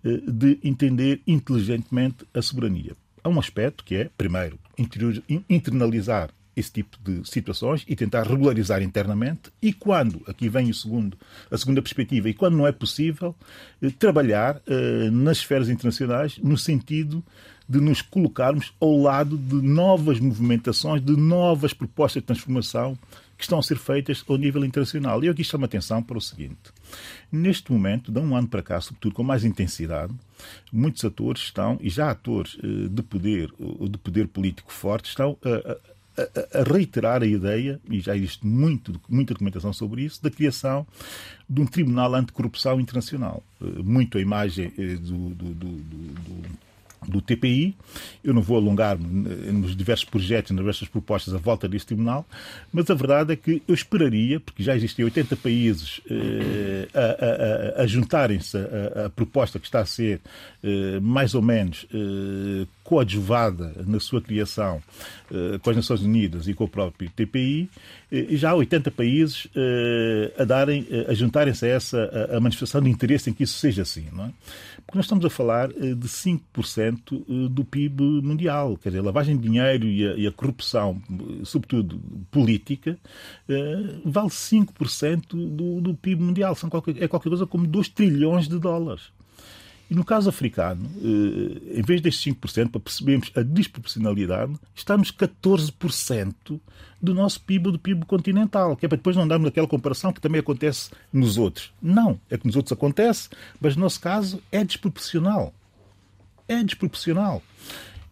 [0.03, 2.95] eh, de entender inteligentemente a soberania.
[3.23, 4.59] Há um aspecto que é, primeiro,
[5.49, 11.17] internalizar esse tipo de situações e tentar regularizar internamente e quando, aqui vem o segundo,
[11.51, 13.35] a segunda perspectiva, e quando não é possível,
[13.99, 14.61] trabalhar
[15.11, 17.23] nas esferas internacionais no sentido
[17.67, 22.97] de nos colocarmos ao lado de novas movimentações, de novas propostas de transformação
[23.37, 25.21] que estão a ser feitas ao nível internacional.
[25.23, 26.71] E eu aqui chamo a atenção para o seguinte:
[27.31, 30.13] neste momento, de um ano para cá, sobretudo com mais intensidade,
[30.71, 33.51] muitos atores estão, e já atores eh, de poder,
[33.89, 35.77] de poder político forte, estão a, a,
[36.17, 40.85] a, reiterar a ideia, e já existe muito, muita documentação sobre isso, da criação
[41.49, 43.43] de um Tribunal Anticorrupção Internacional.
[43.61, 45.67] Eh, muito a imagem eh, do, do, do,
[47.07, 47.75] do TPI.
[48.23, 49.05] Eu não vou alongar-me
[49.51, 52.25] nos diversos projetos, nas diversas propostas à volta deste tribunal,
[52.71, 57.83] mas a verdade é que eu esperaria, porque já existem 80 países eh, a, a,
[57.83, 58.57] a juntarem-se
[59.05, 60.21] à proposta que está a ser
[60.63, 64.81] eh, mais ou menos eh, coadjuvada na sua criação
[65.31, 67.67] eh, com as Nações Unidas e com o próprio TPI,
[68.11, 72.81] eh, e já há 80 países eh, a, darem, a juntarem-se a essa a manifestação
[72.81, 74.05] de interesse em que isso seja assim.
[74.13, 74.29] Não é?
[74.95, 78.77] Nós estamos a falar de 5% do PIB mundial.
[78.77, 81.01] Quer dizer, a lavagem de dinheiro e a, e a corrupção,
[81.43, 81.99] sobretudo
[82.31, 82.97] política,
[84.05, 86.55] vale 5% do, do PIB mundial.
[86.55, 89.11] São qualquer, é qualquer coisa como 2 trilhões de dólares.
[89.89, 96.59] E no caso africano, eh, em vez destes 5%, para percebermos a desproporcionalidade, estamos 14%
[97.01, 100.19] do nosso PIB do PIB continental, que é para depois não darmos aquela comparação que
[100.19, 101.71] também acontece nos outros.
[101.81, 103.29] Não, é que nos outros acontece,
[103.61, 105.53] mas no nosso caso é desproporcional.
[106.47, 107.43] É desproporcional.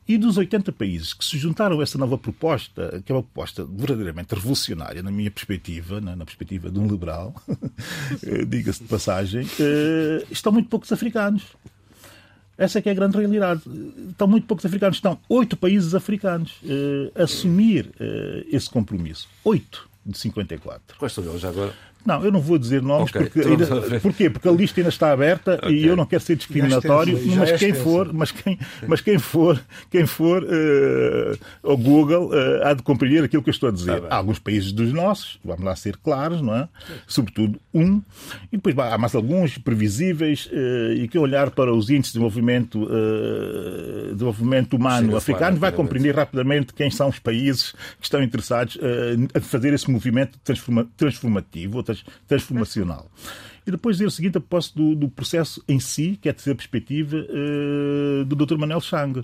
[0.08, 3.66] E dos 80 países que se juntaram a essa nova proposta, que é uma proposta
[3.66, 7.34] verdadeiramente revolucionária, na minha perspectiva, na, na perspectiva de um liberal,
[8.24, 11.44] eh, diga-se de passagem, eh, estão muito poucos africanos.
[12.58, 13.62] Essa é que é a grande realidade.
[14.10, 14.98] Estão muito poucos africanos.
[14.98, 17.92] Estão oito países africanos eh, assumir
[18.52, 19.28] esse compromisso.
[19.44, 20.98] Oito de 54.
[20.98, 21.74] Quais são eles agora?
[22.06, 24.30] Não, eu não vou dizer nomes okay, porque ainda, porquê?
[24.30, 25.72] Porque a lista ainda está aberta okay.
[25.72, 30.06] e eu não quero ser discriminatório, mas quem for, mas quem, mas quem for, quem
[30.06, 34.02] for uh, ao Google uh, há de compreender aquilo que eu estou a dizer.
[34.02, 36.68] Tá há alguns países dos nossos, vamos lá ser claros, não é?
[37.08, 38.02] Sobretudo um,
[38.52, 42.84] e depois há mais alguns previsíveis uh, e que olhar para os índices de desenvolvimento,
[42.84, 48.78] uh, desenvolvimento humano Sim, africano vai compreender rapidamente quem são os países que estão interessados
[49.34, 51.84] a fazer esse movimento transforma, transformativo ou
[52.28, 53.10] transformacional.
[53.66, 56.52] E depois dizer o seguinte a propósito do, do processo em si, que é ter
[56.52, 58.58] a perspectiva uh, do Dr.
[58.58, 59.24] Manuel Chang.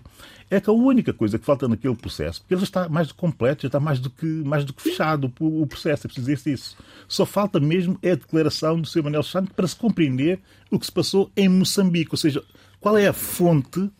[0.49, 3.13] É que a única coisa que falta naquele processo, porque ele já está mais do
[3.13, 6.07] que completo, já está mais do que, mais do que fechado o, o processo, é
[6.07, 6.77] preciso dizer isso.
[7.07, 9.03] Só falta mesmo é a declaração do Sr.
[9.03, 10.39] Manuel Chang para se compreender
[10.71, 12.11] o que se passou em Moçambique.
[12.11, 12.41] Ou seja,
[12.79, 13.91] qual é a fonte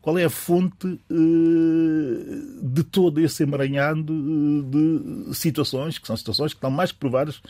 [0.00, 4.12] qual é a fonte uh, de todo esse emaranhado
[4.64, 7.40] de situações, que são situações que estão mais que provadas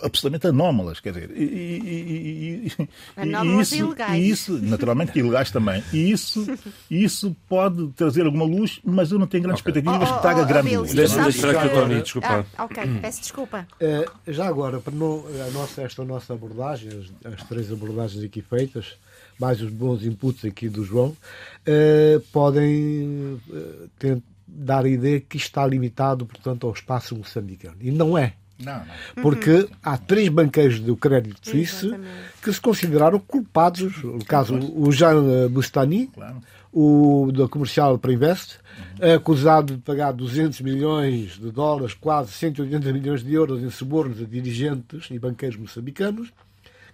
[0.00, 4.24] absolutamente anómalas, quer dizer, e, e, e, Anómalas e ilegais.
[4.24, 6.46] Isso, naturalmente ilegais também, e isso,
[6.90, 9.72] isso pode trazer alguma luz, mas eu não tenho grandes okay.
[9.72, 10.94] expectativas oh, oh, que traga oh, grande luz.
[10.94, 12.46] Deixa-me deixar que o Tony, desculpa.
[12.56, 13.66] Ah, ok, peço desculpa.
[13.74, 18.40] Uh, já agora, para não, a nossa, esta nossa abordagem, as, as, três abordagens aqui
[18.40, 18.96] feitas,
[19.42, 25.36] mais os bons inputs aqui do João, uh, podem uh, ter, dar a ideia que
[25.36, 27.74] está limitado, portanto, ao espaço moçambicano.
[27.80, 28.34] E não é.
[28.56, 28.78] Não,
[29.16, 29.22] não.
[29.22, 29.68] Porque uhum.
[29.82, 32.12] há três banqueiros do crédito suíço Exatamente.
[32.40, 34.04] que se consideraram culpados.
[34.04, 36.40] No caso, o Jean Bustani, claro.
[36.72, 38.60] o da Comercial para Invest,
[39.00, 39.14] uhum.
[39.16, 44.24] acusado de pagar 200 milhões de dólares, quase 180 milhões de euros em subornos a
[44.24, 46.32] dirigentes e banqueiros moçambicanos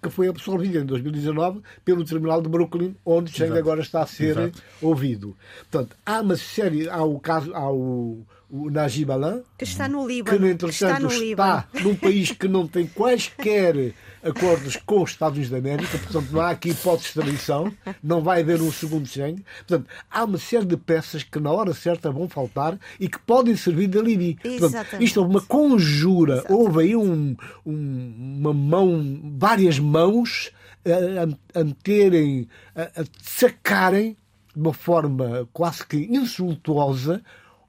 [0.02, 4.38] que foi absolvido em 2019 pelo Tribunal de Brooklyn, onde Cheng agora está a ser
[4.38, 4.62] Exato.
[4.80, 5.36] ouvido.
[5.70, 10.06] Portanto, há uma série, há o caso, há o o Najib Alain, que está no
[10.06, 15.10] Líbano, que, entretanto, está, no está num país que não tem quaisquer acordos com os
[15.10, 17.72] Estados Unidos da América, portanto não há aqui hipótese de extradição,
[18.02, 19.44] não vai haver um segundo Schengen.
[19.66, 23.54] Portanto, há uma série de peças que na hora certa vão faltar e que podem
[23.54, 24.38] servir de alibi.
[24.58, 26.60] Portanto, isto é uma conjura, Exatamente.
[26.60, 27.36] houve aí um,
[27.66, 30.50] um, uma mão, várias mãos
[30.86, 34.16] a, a, a meterem, a, a sacarem
[34.54, 37.22] de uma forma quase que insultuosa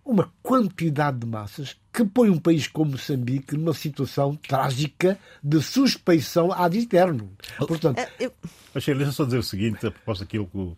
[0.10, 6.52] uma quantidade de massas que põe um país como Moçambique numa situação trágica de suspeição
[6.52, 7.32] ad eterno.
[7.60, 8.34] Portanto, é, eu...
[8.74, 10.78] deixa só dizer o seguinte, a propósito daquilo que o,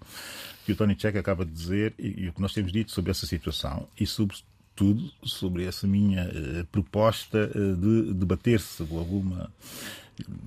[0.66, 3.12] que o Tony Check acaba de dizer e, e, o que nós temos dito sobre
[3.12, 9.50] essa situação e sobretudo sobre essa minha uh, proposta uh, de debater-se com alguma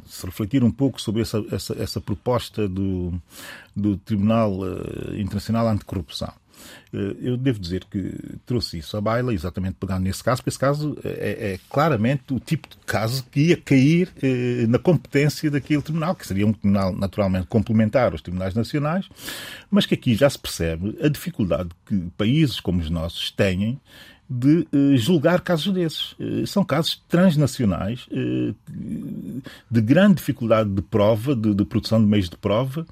[0.07, 3.14] se refletir um pouco sobre essa, essa, essa proposta do,
[3.74, 6.32] do Tribunal uh, Internacional Anticorrupção.
[6.92, 8.14] Eh, eu devo dizer que
[8.46, 12.40] trouxe isso à baila, exatamente pegando nesse caso, porque esse caso é, é claramente o
[12.40, 16.94] tipo de caso que ia cair eh, na competência daquele tribunal, que seria um tribunal
[16.94, 19.09] naturalmente complementar aos tribunais nacionais,
[19.70, 23.80] mas que aqui já se percebe a dificuldade que países como os nossos têm
[24.28, 26.14] de eh, julgar casos desses.
[26.18, 28.55] Eh, são casos transnacionais, eh,
[29.70, 32.86] de grande dificuldade de prova, de, de, produção de meios de prova,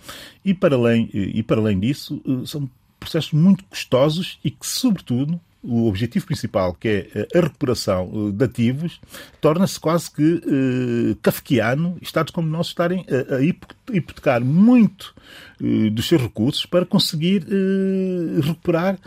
[0.45, 2.69] e para além, e para além disso, são
[3.03, 8.45] processos muito custosos e que, sobretudo, o objetivo principal, que é a recuperação eh, de
[8.45, 9.01] ativos,
[9.41, 15.15] torna-se quase que eh, kafkiano, Estados como nós estarem a, a hipotecar muito
[15.63, 18.99] eh, dos seus recursos para conseguir eh, recuperar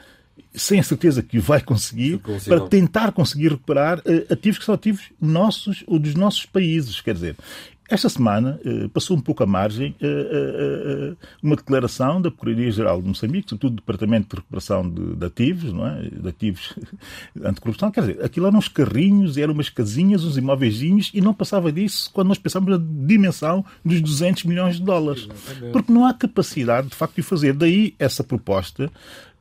[0.54, 4.74] sem a certeza que o vai conseguir, para tentar conseguir recuperar uh, ativos que são
[4.74, 7.02] ativos nossos ou dos nossos países.
[7.02, 7.36] Quer dizer,
[7.88, 13.08] esta semana eh, passou um pouco à margem eh, eh, uma declaração da Procuradoria-Geral de
[13.08, 16.10] Moçambique, sobretudo do Departamento de Recuperação de, de Ativos, não é?
[16.10, 16.74] de ativos
[17.44, 17.92] anticorrupção.
[17.92, 22.10] Quer dizer, aquilo eram uns carrinhos, eram umas casinhas, uns imóveis e não passava disso
[22.12, 25.28] quando nós pensamos na dimensão dos 200 milhões de dólares.
[25.72, 27.54] Porque não há capacidade, de facto, de fazer.
[27.54, 28.92] Daí essa proposta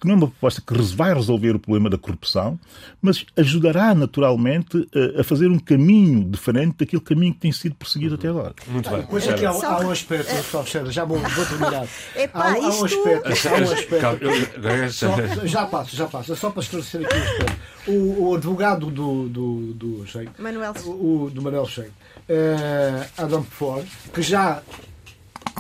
[0.05, 2.61] que não é uma proposta que vai resolver o problema da corrupção,
[3.01, 4.87] mas ajudará naturalmente
[5.17, 8.55] a, a fazer um caminho diferente daquele caminho que tem sido perseguido até agora.
[8.67, 9.07] Muito bem.
[9.09, 11.87] Pois aqui há, há um aspecto, só, já vou, vou terminar.
[12.15, 14.93] Epá, há, há, um aspecto, há um aspecto.
[14.93, 16.33] Só, já passo, já passo.
[16.33, 17.57] É só para esclarecer aqui um aspecto.
[17.87, 20.75] O, o advogado do, do, do, Shein, Manuel.
[20.85, 24.63] O, do Manuel Shein, uh, Adam Ford, que já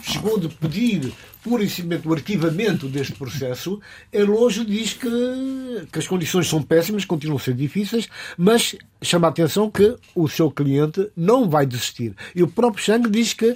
[0.02, 1.12] chegou de pedir
[1.44, 3.78] pura e simplesmente o arquivamento deste processo,
[4.10, 9.30] Elojo diz que, que as condições são péssimas, continuam a ser difíceis, mas chama a
[9.30, 12.14] atenção que o seu cliente não vai desistir.
[12.34, 13.54] E o próprio Chang diz que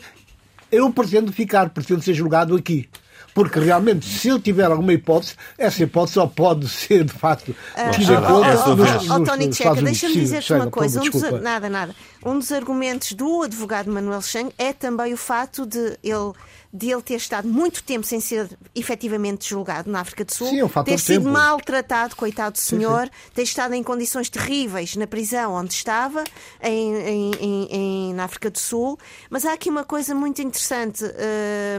[0.71, 2.87] eu pretendo ficar, pretendo ser julgado aqui.
[3.35, 7.55] Porque realmente, se ele tiver alguma hipótese, essa hipótese só pode ser, de facto,
[7.93, 9.15] tida em conta.
[9.15, 11.01] Oh, Tony Checa, deixa-me dizer-te uma coisa.
[11.01, 11.95] Um dos, nada, nada.
[12.25, 16.33] Um dos argumentos do advogado Manuel Chang é também o facto de ele
[16.73, 20.61] de ele ter estado muito tempo sem ser efetivamente julgado na África do Sul, sim,
[20.61, 21.33] é um ter sido tempo.
[21.33, 23.31] maltratado, coitado senhor, sim, sim.
[23.35, 26.23] ter estado em condições terríveis na prisão onde estava,
[26.63, 28.99] em, em, em, na África do Sul.
[29.31, 31.05] Mas há aqui uma coisa muito interessante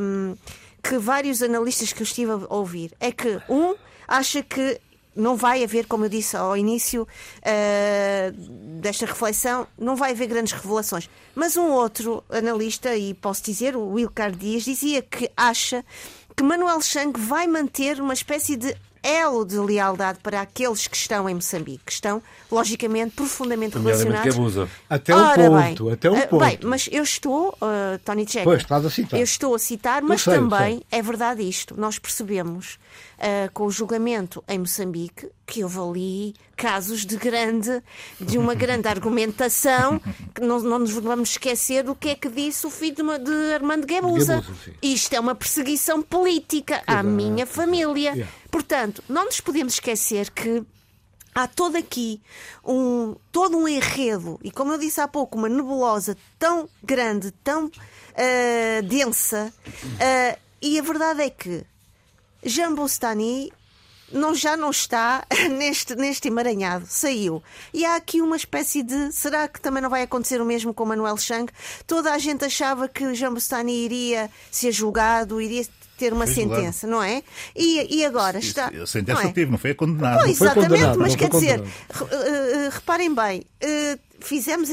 [0.02, 0.36] hum,
[0.82, 3.76] que vários analistas que eu estive a ouvir é que, um,
[4.08, 4.80] acha que
[5.20, 8.32] não vai haver, como eu disse ao início uh,
[8.80, 11.10] desta reflexão, não vai haver grandes revelações.
[11.36, 15.84] Mas um outro analista, e posso dizer, o Wilcar Dias, dizia que acha
[16.36, 21.30] que Manuel Chang vai manter uma espécie de elo de lealdade para aqueles que estão
[21.30, 24.36] em Moçambique, que estão, logicamente, profundamente relacionados.
[24.90, 26.46] Até um ponto, bem, até um ponto.
[26.46, 29.20] Bem, mas eu estou, uh, Tony Checa, pois, estás a citar.
[29.20, 31.80] eu estou a citar, mas sei, também é verdade isto.
[31.80, 32.78] Nós percebemos
[33.18, 37.82] uh, com o julgamento em Moçambique que houve ali casos de grande,
[38.20, 40.00] de uma grande argumentação,
[40.34, 43.18] que não, não nos vamos esquecer do que é que disse o filho de, uma,
[43.18, 44.44] de Armando Guebuza.
[44.82, 48.28] Isto é uma perseguição política à minha família.
[48.52, 50.64] Portanto, não nos podemos esquecer que
[51.34, 52.22] há todo aqui
[52.64, 57.66] um, todo um enredo, e como eu disse há pouco, uma nebulosa tão grande, tão
[57.68, 61.64] uh, densa, uh, e a verdade é que
[62.44, 63.52] Jambostani
[64.12, 67.44] não, já não está neste, neste emaranhado, saiu.
[67.74, 69.12] E há aqui uma espécie de.
[69.12, 71.52] Será que também não vai acontecer o mesmo com Manuel Chang?
[71.86, 75.66] Toda a gente achava que o Jambostani iria ser julgado, iria
[75.98, 77.22] ter uma sentença, não é?
[77.54, 78.68] E, e agora está.
[78.68, 79.32] A sentença é?
[79.32, 80.20] teve, não foi condenado.
[80.20, 84.70] Pois, exatamente, mas quer dizer, uh, reparem bem, uh, fizemos.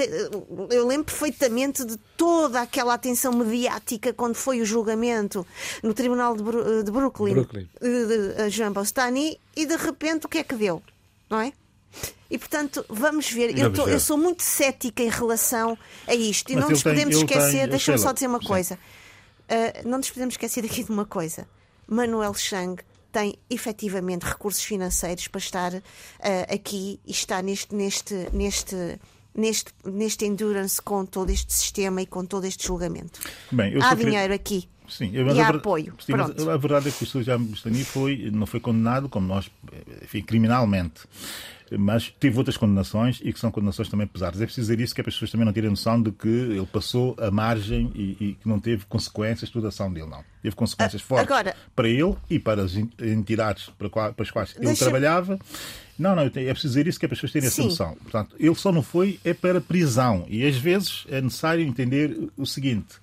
[0.70, 5.46] Eu lembro perfeitamente de toda aquela atenção mediática quando foi o julgamento
[5.82, 7.68] no Tribunal de, Bru de Brooklyn, Brooklyn.
[7.80, 10.82] de Jean Bostani e de repente o que é que deu,
[11.28, 11.52] não é?
[12.30, 13.56] E portanto, vamos ver.
[13.56, 16.50] Eu, tô, eu, sou muito cética em relação a isto.
[16.50, 18.74] E Mas não nos podemos esquecer, deixa-me só dizer uma coisa.
[18.74, 19.84] Sim.
[19.84, 21.46] Uh, não nos podemos esquecer aqui de uma coisa.
[21.86, 22.82] Manuel Chang
[23.12, 25.82] tem efetivamente recursos financeiros para estar uh,
[26.52, 28.98] aqui e está neste, neste, neste,
[29.36, 33.20] neste, neste endurance com todo este sistema e com todo este julgamento.
[33.50, 34.68] Bem, há dinheiro aqui.
[34.88, 35.94] Sim, e há apoio.
[35.98, 37.22] Sim, a verdade é que o Sr.
[37.22, 39.50] Jaime Bustani foi, não foi condenado, como nós,
[40.02, 41.02] enfim, criminalmente
[41.78, 44.40] mas teve outras condenações e que são condenações também pesadas.
[44.40, 46.28] É preciso dizer isso que é para as pessoas também não terem noção de que
[46.28, 50.24] ele passou a margem e, e que não teve consequências toda a ação dele, não.
[50.42, 54.54] Teve consequências ah, fortes Agora, para ele e para as entidades para, para as quais
[54.60, 55.38] ele trabalhava.
[55.98, 57.62] Não, não, é preciso dizer isso que é para as pessoas terem Sim.
[57.62, 57.96] essa noção.
[58.02, 60.26] Portanto, ele só não foi é para prisão.
[60.28, 62.96] E às vezes é necessário entender o seguinte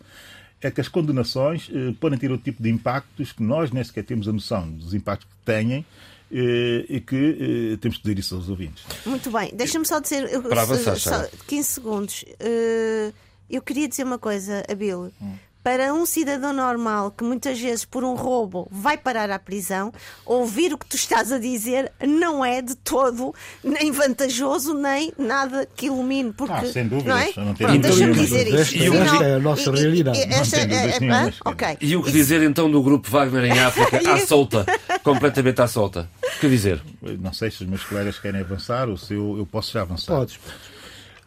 [0.61, 4.05] é que as condenações eh, podem ter outro tipo de impactos que nós nem sequer
[4.05, 5.85] temos a noção dos impactos que têm
[6.31, 8.83] eh, e que eh, temos que dizer isso aos ouvintes.
[9.05, 12.25] Muito bem, deixa-me só dizer Para avançar, só, 15 segundos.
[12.39, 13.11] Eh,
[13.49, 15.11] eu queria dizer uma coisa, Abel.
[15.21, 19.93] Hum para um cidadão normal que muitas vezes por um roubo vai parar à prisão,
[20.25, 23.33] ouvir o que tu estás a dizer não é de todo
[23.63, 26.33] nem vantajoso nem nada que ilumine.
[26.33, 27.09] Porque, ah, sem dúvida.
[27.09, 27.31] Não é?
[27.37, 28.75] Não Deixa-me dizer isto.
[28.75, 30.19] E Final, é a nossa e, realidade.
[30.19, 31.77] E, esta, é, é, okay.
[31.79, 34.65] e o que dizer então do grupo Wagner em África à solta,
[35.03, 36.09] completamente à solta?
[36.35, 36.81] O que dizer?
[37.01, 40.13] Não sei se os meus colegas querem avançar ou se eu, eu posso já avançar.
[40.15, 40.39] Podes.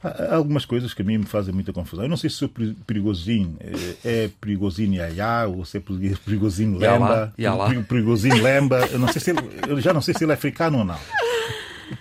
[0.07, 2.05] Há algumas coisas que a mim me fazem muita confusão.
[2.05, 2.51] Eu não sei se sou
[2.87, 5.81] perigosinho eh, é perigosinho Yaya ou se é
[6.25, 7.33] perigosinho Lemba.
[7.89, 8.87] Perigosinho Lemba.
[8.91, 10.99] Eu, não sei se ele, eu já não sei se ele é africano ou não.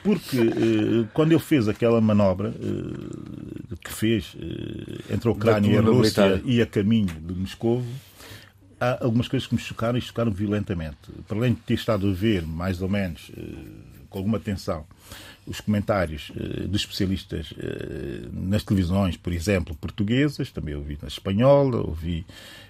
[0.04, 4.36] Porque eh, quando ele fez aquela manobra eh, que fez
[5.12, 7.86] entre a Ucrânia e a Rússia e a caminho de Moscovo,
[8.80, 10.98] há algumas coisas que me chocaram e chocaram violentamente.
[11.28, 13.32] Para além de ter estado a ver, mais ou menos,
[14.10, 14.86] com alguma atenção,
[15.46, 21.78] os comentários uh, dos especialistas uh, nas televisões, por exemplo, portuguesas, também ouvi na espanhola,
[21.78, 22.26] ouvi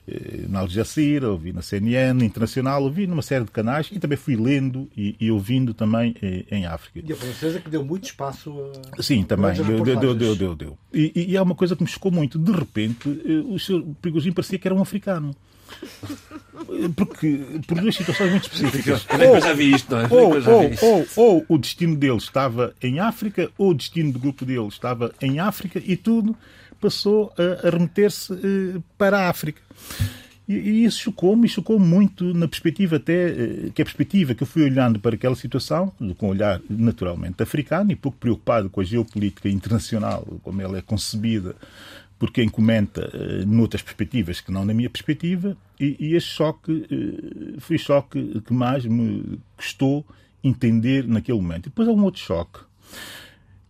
[0.08, 4.18] uh, na Al Jazeera, ouvi na CNN internacional, ouvi numa série de canais e também
[4.18, 6.16] fui lendo e, e ouvindo também
[6.52, 7.02] em África.
[7.08, 8.54] E a francesa que deu muito espaço
[8.98, 9.02] a...
[9.02, 10.78] Sim, também, deu, deu, deu, deu, deu.
[10.94, 13.10] E, e, há uma coisa que me chocou muito, de repente
[13.50, 15.36] o senhor Prigogine parecia que era um africano.
[16.96, 19.06] Porque, por duas situações muito específicas.
[19.28, 20.08] Ou, já vi isto, não é?
[20.10, 24.46] Ou, ou, ou, ou, o destino dele estava em África, ou o destino do grupo
[24.46, 26.36] dele estava em África, e tudo
[26.80, 29.62] passou a, a remeter-se uh, para a África.
[30.48, 34.44] E, e isso chocou-me, e chocou muito na perspectiva até, uh, que a perspectiva que
[34.44, 38.82] eu fui olhando para aquela situação, com um olhar naturalmente africano e pouco preocupado com
[38.82, 41.56] a geopolítica internacional, como ela é concebida
[42.18, 46.72] por quem comenta uh, noutras perspectivas que não na minha perspectiva, e, e este choque
[46.72, 50.06] uh, foi o choque que mais me custou
[50.44, 51.68] entender naquele momento.
[51.68, 52.60] E depois há um outro choque,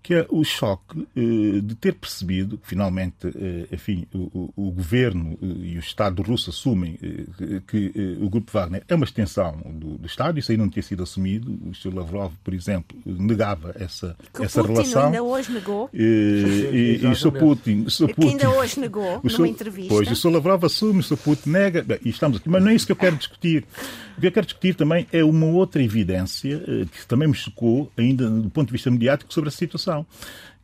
[0.06, 5.36] que é o choque eh, de ter percebido que finalmente, eh, enfim, o, o, governo
[5.42, 6.96] eh, e o Estado russo assumem
[7.68, 7.92] que
[8.22, 11.58] o Grupo Wagner é uma extensão do, do Estado, isso aí não tinha sido assumido.
[11.68, 11.96] O Sr.
[11.96, 15.06] Lavrov, por exemplo, negava essa, que essa Putin relação.
[15.06, 15.90] ainda hoje negou.
[15.92, 17.32] E, e, e o Sr.
[17.32, 18.08] Putin, o Sr.
[18.10, 18.22] Putin.
[18.22, 19.90] Que ainda hoje negou, o numa entrevista.
[19.90, 20.30] Pois, o Sr.
[20.30, 21.18] Lavrov assume, o Sr.
[21.18, 22.48] Putin nega, bem, estamos aqui.
[22.48, 23.66] Mas não é isso que eu quero discutir.
[24.16, 28.30] O que eu quero discutir também é uma outra evidência que também me chocou, ainda
[28.30, 30.06] do ponto de vista mediático, sobre a situação situação.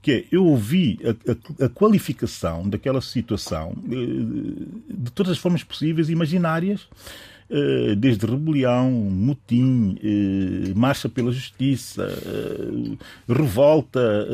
[0.01, 3.95] Que é, eu ouvi a, a, a qualificação daquela situação eh,
[4.89, 6.87] de todas as formas possíveis e imaginárias,
[7.47, 12.07] eh, desde rebelião, motim, eh, marcha pela justiça,
[13.29, 14.27] revolta,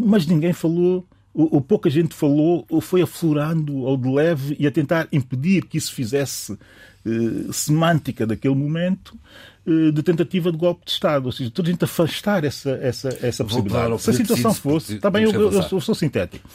[0.00, 4.72] mas ninguém falou ou, pouca gente falou, ou foi aflorando ao de leve e a
[4.72, 6.58] tentar impedir que isso fizesse
[7.52, 9.16] semântica daquele momento
[9.92, 11.26] de tentativa de golpe de Estado.
[11.26, 14.00] Ou seja, toda a gente afastar essa, essa, essa possibilidade.
[14.00, 14.98] Se a situação fosse.
[15.12, 16.48] Bem, eu, eu, eu, sou sintético.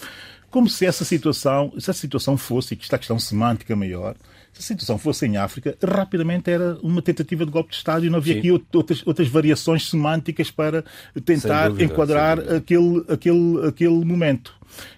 [0.49, 4.15] Como se essa situação, se essa situação fosse, e que está a questão semântica maior,
[4.53, 8.09] se a situação fosse em África, rapidamente era uma tentativa de golpe de Estado e
[8.09, 8.39] não havia Sim.
[8.39, 10.83] aqui outras, outras variações semânticas para
[11.25, 14.53] tentar dúvida, enquadrar aquele, aquele, aquele momento.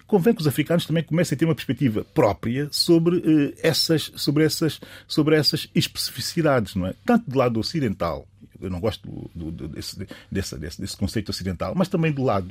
[0.06, 4.44] Convém que os africanos também comecem a ter uma perspectiva própria sobre, eh, essas, sobre,
[4.44, 6.94] essas, sobre essas especificidades, não é?
[7.04, 8.26] Tanto do lado ocidental
[8.60, 12.48] eu não gosto do, do, desse, desse, desse, conceito ocidental, mas também do lado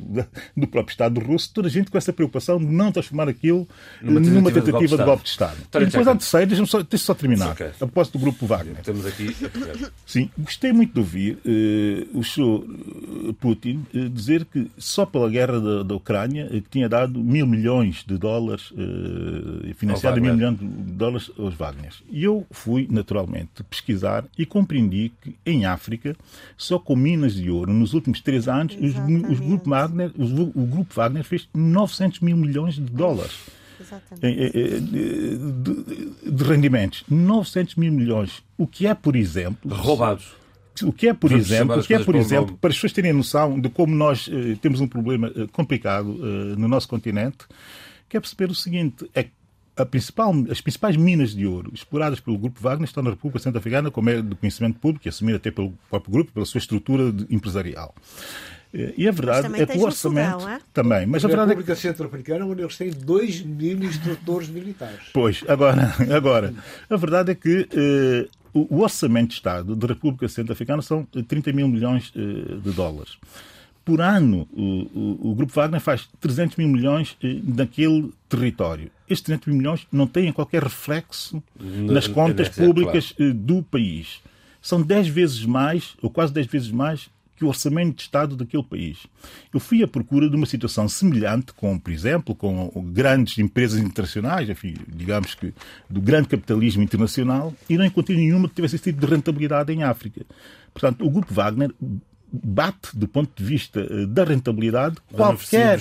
[0.56, 3.68] do próprio Estado russo, toda a gente com essa preocupação de não transformar aquilo
[4.02, 5.58] numa tentativa, numa tentativa de, golpe de Estado.
[5.58, 7.68] De e depois, há terceiro, deixa-me só, deixa só terminar, okay.
[7.68, 8.82] a propósito do grupo Wagner.
[8.84, 9.36] Temos aqui.
[10.06, 15.30] Sim, gostei muito de ouvir uh, o senhor eh, Putin uh, dizer que só pela
[15.30, 18.74] guerra da, da Ucrânia uh, tinha dado mil milhões de dólares,
[19.76, 21.94] financiado mil milhões de dólares aos Wagner.
[22.10, 26.16] E eu fui, naturalmente, pesquisar e compreendi que em África África,
[26.58, 27.74] só com minas de ouro.
[27.74, 28.96] Nos últimos três anos, os,
[29.30, 33.34] os grupo Wagner, os, o Grupo Wagner fez 900 mil milhões de dólares.
[34.22, 37.04] De, de, de, rendimentos.
[37.10, 38.42] 900 mil milhões.
[38.58, 39.74] O que é, por exemplo.
[39.74, 40.34] Roubados.
[40.84, 43.14] O que é, por Vamos exemplo, o que é, por exemplo, para as pessoas terem
[43.14, 47.46] noção de como nós eh, temos um problema eh, complicado eh, no nosso continente,
[48.10, 49.32] que é perceber o seguinte: é que
[49.84, 54.10] principal, as principais minas de ouro exploradas pelo Grupo Wagner estão na República Centro-Africana, como
[54.10, 57.94] é do conhecimento público e assumido até pelo próprio grupo, pela sua estrutura empresarial.
[58.74, 60.40] Eh, e a verdade é que o orçamento.
[60.40, 60.60] Sudão, é?
[60.72, 61.06] Também.
[61.06, 61.82] Mas a, a verdade República é que...
[61.82, 65.10] Centro-Africana, onde eles têm 2 mil instrutores militares.
[65.12, 66.54] Pois, agora, agora
[66.90, 71.52] a verdade é que eh, o, o, orçamento de Estado da República Centro-Africana são 30
[71.52, 73.18] mil milhões eh, de dólares
[73.86, 78.90] por ano, o, o, o, Grupo Wagner faz 300 mil milhões eh, naquele território.
[79.08, 83.32] Estes 300 mil milhões não têm qualquer reflexo nas contas públicas claro.
[83.32, 84.22] Eh, do país.
[84.60, 88.64] São 10 vezes mais, ou quase 10 vezes mais, que o orçamento de Estado daquele
[88.64, 89.06] país.
[89.54, 94.50] Eu fui à procura de uma situação semelhante com, por exemplo, com grandes empresas internacionais,
[94.50, 95.54] enfim, digamos que
[95.90, 99.84] do grande capitalismo internacional, e não encontrei nenhuma que tivesse esse tipo de rentabilidade em
[99.84, 100.26] África.
[100.74, 101.72] Portanto, o Grupo Wagner
[102.32, 105.80] bate, do ponto de vista eh, da rentabilidade, qualquer,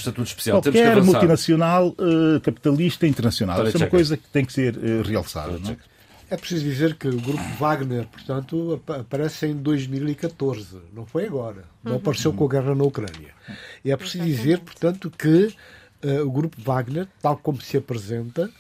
[0.51, 3.67] qualquer multinacional uh, capitalista internacional.
[3.67, 5.59] Isso é uma coisa que tem que ser uh, realçada.
[5.71, 6.35] É?
[6.35, 11.65] é preciso dizer que o grupo Wagner, portanto, aparece em 2014, não foi agora.
[11.83, 11.99] Não uhum.
[11.99, 13.35] apareceu com a guerra na Ucrânia.
[13.85, 15.55] E é preciso dizer, portanto, que
[16.05, 18.51] uh, o grupo Wagner, tal como se apresenta,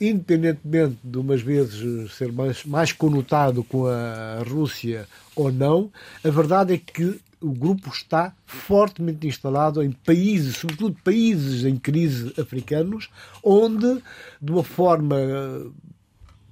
[0.00, 5.90] independentemente de umas vezes ser mais, mais conotado com a Rússia ou não,
[6.22, 12.32] a verdade é que o grupo está fortemente instalado em países, sobretudo países em crise
[12.40, 13.10] africanos,
[13.42, 14.02] onde,
[14.40, 15.16] de uma forma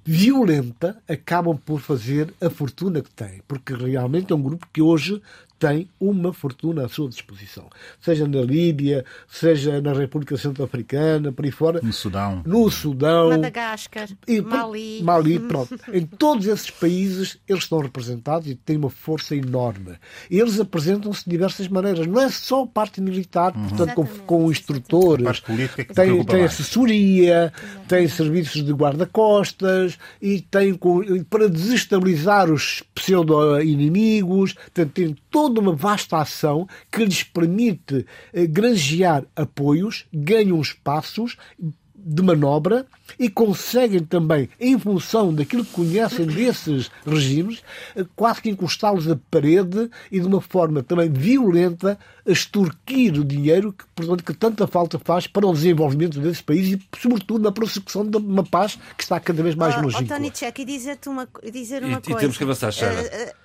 [0.03, 3.41] violenta, acabam por fazer a fortuna que têm.
[3.47, 5.19] Porque realmente é um grupo que hoje
[5.57, 7.69] tem uma fortuna à sua disposição.
[7.99, 11.79] Seja na Líbia, seja na República Centro-Africana, por aí fora.
[11.81, 12.41] No Sudão.
[12.45, 13.29] No Sudão.
[13.29, 15.01] Madagascar, e, Mali.
[15.03, 15.75] Mali, pronto.
[15.93, 19.95] em todos esses países eles estão representados e têm uma força enorme.
[20.29, 22.05] Eles apresentam-se de diversas maneiras.
[22.07, 23.67] Não é só a parte militar, uhum.
[23.69, 25.41] portanto, com, com instrutores.
[25.93, 27.51] Tem, tem assessoria,
[27.87, 30.77] tem serviços de guarda-costas e tem
[31.29, 40.05] para desestabilizar os pseudo-inimigos, tem toda uma vasta ação que lhes permite eh, granjear apoios,
[40.13, 41.35] ganham espaços
[41.93, 42.85] de manobra
[43.19, 47.61] e conseguem também, em função daquilo que conhecem desses regimes,
[47.97, 53.73] eh, quase que encostá-los à parede e de uma forma também violenta extorquir o dinheiro
[53.73, 58.05] que, portanto, que tanta falta faz para o desenvolvimento desse país e, sobretudo, na prossecução
[58.05, 60.15] de uma paz que está cada vez mais oh, longínqua.
[60.15, 62.19] Oh, Tony Check, e dizer-te uma, dizer uma e, coisa.
[62.19, 63.01] E temos que avançar, Sara.
[63.01, 63.05] Uh,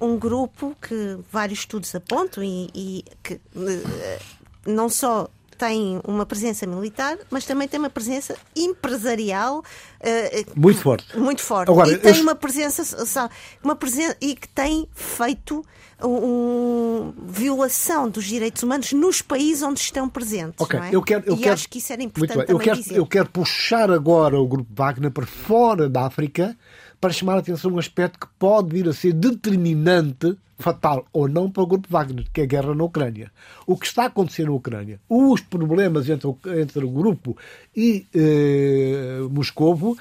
[0.00, 4.20] um grupo que vários estudos apontam e, e que uh,
[4.66, 5.28] não só
[5.58, 11.18] tem uma presença militar, mas também tem uma presença empresarial uh, muito forte.
[11.18, 11.70] Muito forte.
[11.70, 12.22] Agora, e tem eu...
[12.22, 13.28] uma presença,
[13.62, 15.64] uma presença e que tem feito
[16.06, 20.60] um, violação dos direitos humanos nos países onde estão presentes.
[20.60, 20.90] Ok, é?
[20.92, 22.96] eu quero, eu e quero, acho que isso era importante eu quero, dizer.
[22.96, 26.56] eu quero puxar agora o grupo Wagner para fora da África
[27.00, 31.50] para chamar a atenção um aspecto que pode vir a ser determinante, fatal ou não,
[31.50, 33.30] para o grupo Wagner, que é a guerra na Ucrânia.
[33.66, 37.36] O que está a acontecer na Ucrânia, os problemas entre o, entre o grupo
[37.76, 39.96] e eh, Moscovo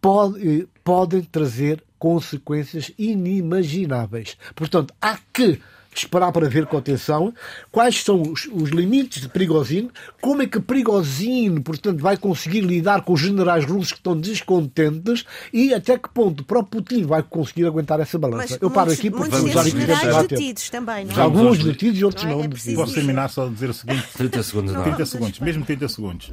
[0.00, 4.36] pode, eh, podem trazer consequências inimagináveis.
[4.54, 5.60] Portanto, há que
[6.00, 7.32] esperar para ver com atenção
[7.70, 9.90] quais são os, os, limites de Prigozhin,
[10.20, 15.24] como é que Prigozhin, portanto, vai conseguir lidar com os generais russos que estão descontentes
[15.52, 18.54] e até que ponto o próprio Putin vai conseguir aguentar essa balança.
[18.54, 21.20] Mas Eu paro aqui porque vamos já generais detidos também, não é?
[21.20, 22.40] Alguns detidos e outros não.
[22.40, 22.44] É?
[22.44, 24.06] É não Posso terminar só a dizer o seguinte?
[24.16, 24.72] 30 segundos.
[24.72, 24.82] Não.
[24.82, 26.32] 30 segundos, mesmo 30 segundos.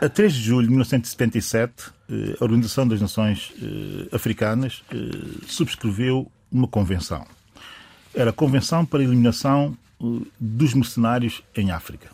[0.00, 1.72] A 3 de julho de 1977,
[2.10, 4.96] eh, a Organização das Nações eh, Africanas eh,
[5.46, 7.24] subscreveu uma convenção
[8.14, 12.08] era a Convenção para a Eliminação uh, dos Mercenários em África,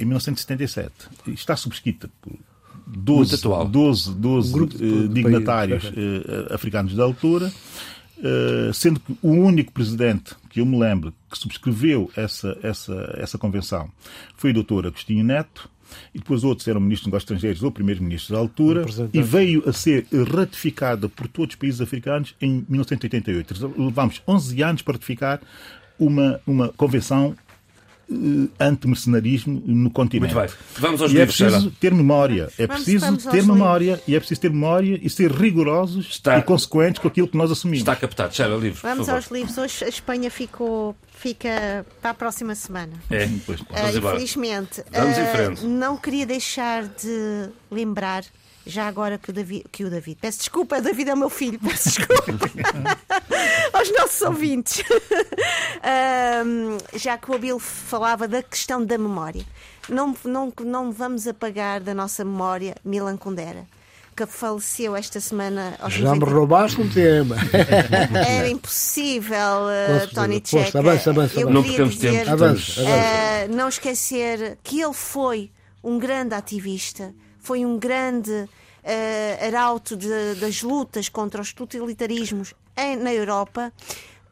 [0.00, 0.92] em 1977.
[1.28, 2.32] Está subscrita por
[2.86, 7.52] 12, 12, 12 uh, dignatários uh, africanos da altura,
[8.18, 13.36] uh, sendo que o único presidente que eu me lembro que subscreveu essa, essa, essa
[13.36, 13.90] convenção
[14.36, 14.86] foi o Dr.
[14.86, 15.68] Agostinho Neto,
[16.14, 19.72] e depois outros eram ministros dos negócios estrangeiros ou primeiros-ministros da altura, e veio a
[19.72, 23.72] ser ratificada por todos os países africanos em 1988.
[23.78, 25.40] Levamos 11 anos para ratificar
[25.98, 27.34] uma, uma convenção
[28.58, 30.34] anti-mercenarismo no continente.
[30.34, 30.58] Muito bem.
[30.78, 32.48] Vamos aos e livros, é preciso ter memória.
[32.58, 34.08] É vamos, preciso vamos ter memória livros.
[34.08, 36.38] e é preciso ter memória e ser rigorosos Está...
[36.38, 37.80] e consequentes com aquilo que nós assumimos.
[37.80, 38.34] Está captado.
[38.34, 38.82] Sheila, livros.
[38.82, 39.58] Vamos aos livros.
[39.58, 42.92] Hoje a Espanha ficou fica para a próxima semana.
[43.10, 43.64] É, pois, uh,
[43.96, 44.84] infelizmente.
[44.92, 45.64] Vamos uh, em frente.
[45.64, 48.24] Não queria deixar de lembrar
[48.66, 51.30] já agora que o David, que o David peço desculpa, o David é o meu
[51.30, 52.32] filho, peço desculpa
[53.72, 54.82] aos nossos ouvintes.
[56.94, 59.44] já que o Abel falava da questão da memória,
[59.88, 63.66] não, não, não vamos apagar da nossa memória Milan Kundera
[64.16, 66.26] que faleceu esta semana aos Já 90...
[66.26, 67.36] me roubaste um tema.
[68.26, 70.78] Era impossível, uh, Tony Checa.
[70.78, 72.30] Avança, avança, Eu não dizer, tempo.
[72.30, 72.80] Avança, avança.
[72.80, 75.50] Uh, não esquecer que ele foi
[75.84, 77.14] um grande ativista,
[77.46, 83.72] foi um grande uh, arauto de, das lutas contra os totalitarismos em, na Europa.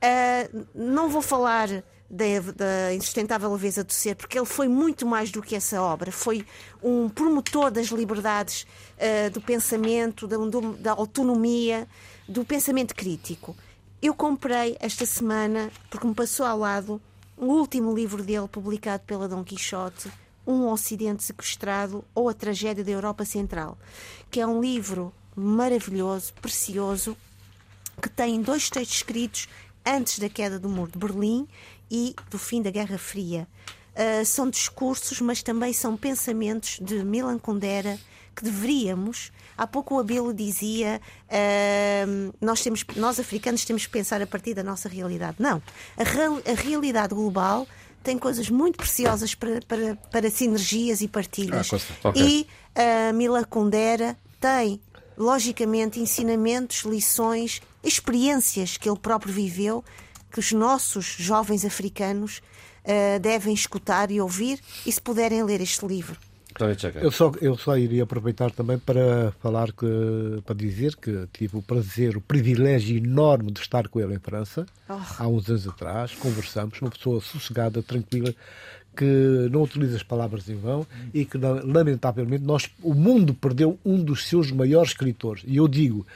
[0.02, 1.68] Uh, não vou falar
[2.10, 2.24] da,
[2.56, 6.10] da insustentável leveza do ser, porque ele foi muito mais do que essa obra.
[6.10, 6.44] Foi
[6.82, 8.66] um promotor das liberdades
[8.98, 11.86] uh, do pensamento, da, do, da autonomia,
[12.28, 13.54] do pensamento crítico.
[14.02, 17.00] Eu comprei esta semana, porque me passou ao lado,
[17.36, 20.10] o último livro dele, publicado pela Dom Quixote,
[20.46, 23.78] Um Ocidente Sequestrado ou A Tragédia da Europa Central,
[24.30, 27.16] que é um livro maravilhoso, precioso,
[28.00, 29.48] que tem dois textos escritos
[29.84, 31.46] antes da queda do Muro de Berlim
[31.90, 33.46] e do fim da Guerra Fria.
[33.94, 37.98] Uh, são discursos, mas também são pensamentos de Milan Kundera
[38.34, 39.30] que deveríamos.
[39.56, 44.54] Há pouco o Abelo dizia uh, nós, temos, nós africanos temos que pensar a partir
[44.54, 45.36] da nossa realidade.
[45.38, 45.62] Não.
[45.96, 47.66] A, a realidade global
[48.04, 51.70] tem coisas muito preciosas para, para, para sinergias e partilhas.
[51.72, 52.22] Ah, okay.
[52.22, 52.46] E
[53.08, 54.80] a Mila Kundera tem,
[55.16, 59.82] logicamente, ensinamentos, lições, experiências que ele próprio viveu
[60.30, 62.42] que os nossos jovens africanos
[62.84, 66.18] uh, devem escutar e ouvir e se puderem ler este livro.
[67.02, 69.86] Eu só, eu só iria aproveitar também para falar que,
[70.46, 74.64] para dizer que tive o prazer, o privilégio enorme de estar com ele em França
[74.88, 74.94] oh.
[75.18, 76.14] há uns anos atrás.
[76.14, 78.32] Conversamos, uma pessoa sossegada, tranquila,
[78.96, 84.02] que não utiliza as palavras em vão e que lamentavelmente nós, o mundo perdeu um
[84.02, 85.42] dos seus maiores escritores.
[85.46, 86.06] E eu digo,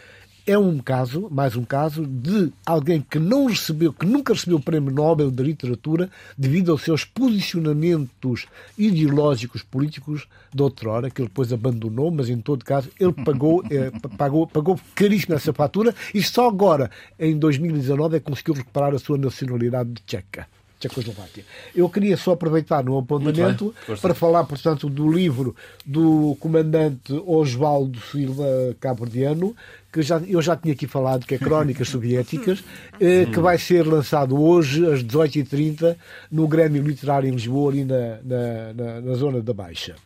[0.49, 4.63] é um caso, mais um caso, de alguém que não recebeu, que nunca recebeu o
[4.63, 8.47] Prémio Nobel de Literatura devido aos seus posicionamentos
[8.79, 13.91] ideológicos políticos de outrora, que ele depois abandonou, mas em todo caso ele pagou, é,
[14.17, 18.99] pagou, pagou caríssimo essa fatura e só agora, em 2019, é que conseguiu recuperar a
[18.99, 20.47] sua nacionalidade de tcheca.
[20.79, 21.45] Tchecoslováquia.
[21.75, 25.55] Eu queria só aproveitar no apontamento para falar, portanto, do livro
[25.85, 28.47] do comandante Osvaldo Silva
[28.81, 29.57] Cabrediano,
[29.93, 32.63] que já, eu já tinha aqui falado, que é Crónicas Soviéticas,
[33.01, 35.97] eh, que vai ser lançado hoje às 18h30
[36.31, 39.97] no Grêmio Literário em Lisboa, ali na, na, na, na zona da Baixa.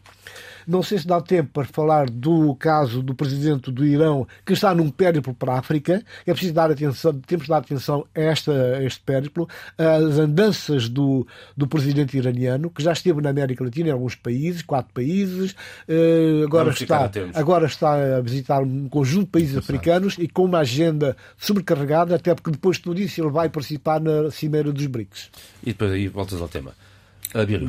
[0.66, 4.74] Não sei se dá tempo para falar do caso do presidente do Irão que está
[4.74, 6.02] num périplo para a África.
[6.26, 10.88] É preciso dar atenção, temos de dar atenção a, esta, a este périplo, as andanças
[10.88, 15.52] do, do presidente iraniano, que já esteve na América Latina, em alguns países, quatro países,
[15.88, 20.58] uh, agora, está, agora está a visitar um conjunto de países africanos e com uma
[20.58, 25.30] agenda sobrecarregada, até porque depois de tudo isso ele vai participar na Cimeira dos BRICS.
[25.62, 26.72] E depois aí voltas ao tema.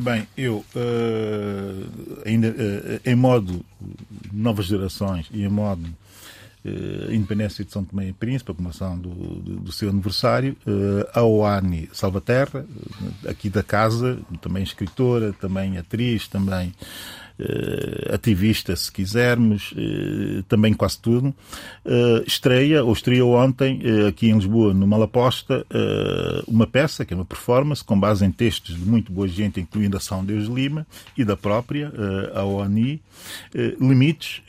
[0.02, 3.66] Bem, eu uh, ainda uh, em modo
[4.32, 5.88] novas gerações e em modo
[6.66, 10.58] uh, independência de São Tomé e Príncipe, a comemoração do, do, do, seu aniversário,
[11.14, 12.66] a Oani Salvaterra,
[13.28, 16.74] aqui da casa, também escritora, também atriz, também
[18.14, 21.34] ativista, se quisermos, uh, também quase tudo.
[21.86, 25.66] Uh, estreia, ou estreou ontem, aqui em Lisboa, no Malaposta,
[26.48, 29.98] uma peça, que é uma performance, com base em textos de muito boa gente, incluindo
[29.98, 30.86] a São Deus Lima
[31.18, 31.92] e da própria,
[32.34, 33.02] a OANI.
[33.80, 34.42] Limites,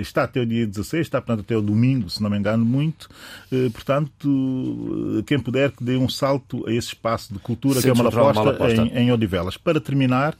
[0.00, 3.08] está até o dia 16, está, portanto, até o domingo, se não me engano muito.
[3.72, 7.92] Portanto, quem puder que dê um salto a esse espaço de cultura Sim, que é
[7.92, 9.56] uma Malaposta, em, em Odivelas.
[9.56, 10.36] Para terminar,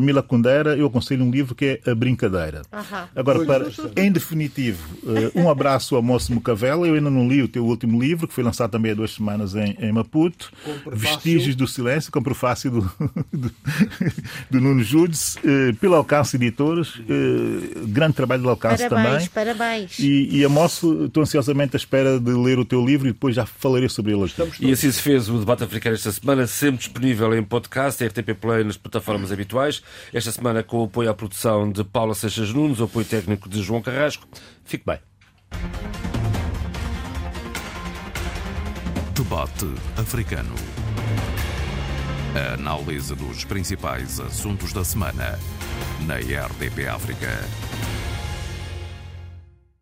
[0.00, 2.62] Mila Kundera, eu aconselho um livro que é A Brincadeira.
[2.72, 3.06] Uhum.
[3.14, 3.66] Agora, para,
[3.96, 6.86] em definitivo, uh, um abraço ao moço Mocavela.
[6.86, 9.54] Eu ainda não li o teu último livro, que foi lançado também há duas semanas
[9.54, 10.50] em, em Maputo.
[10.90, 12.92] Vestígios do Silêncio, com prefácio do,
[13.32, 13.52] do,
[14.50, 16.96] do Nuno Judes, uh, pela Alcance Editores.
[16.96, 19.56] Uh, grande trabalho do Alcance parabéns, também.
[19.56, 23.34] Parabéns, E, e amoço, estou ansiosamente à espera de ler o teu livro e depois
[23.34, 24.30] já falarei sobre ele.
[24.60, 28.64] E assim se fez o debate africano esta semana, sempre disponível em podcast, RTP Play
[28.64, 29.82] nas plataformas habituais.
[30.12, 33.62] Esta semana com o apoio à produção de Paula Seixas Nunes, o apoio técnico de
[33.62, 34.26] João Carrasco.
[34.64, 34.98] Fique bem.
[39.14, 39.66] Debate
[39.98, 40.54] africano.
[42.34, 45.38] A análise dos principais assuntos da semana
[46.06, 47.28] na RDP África.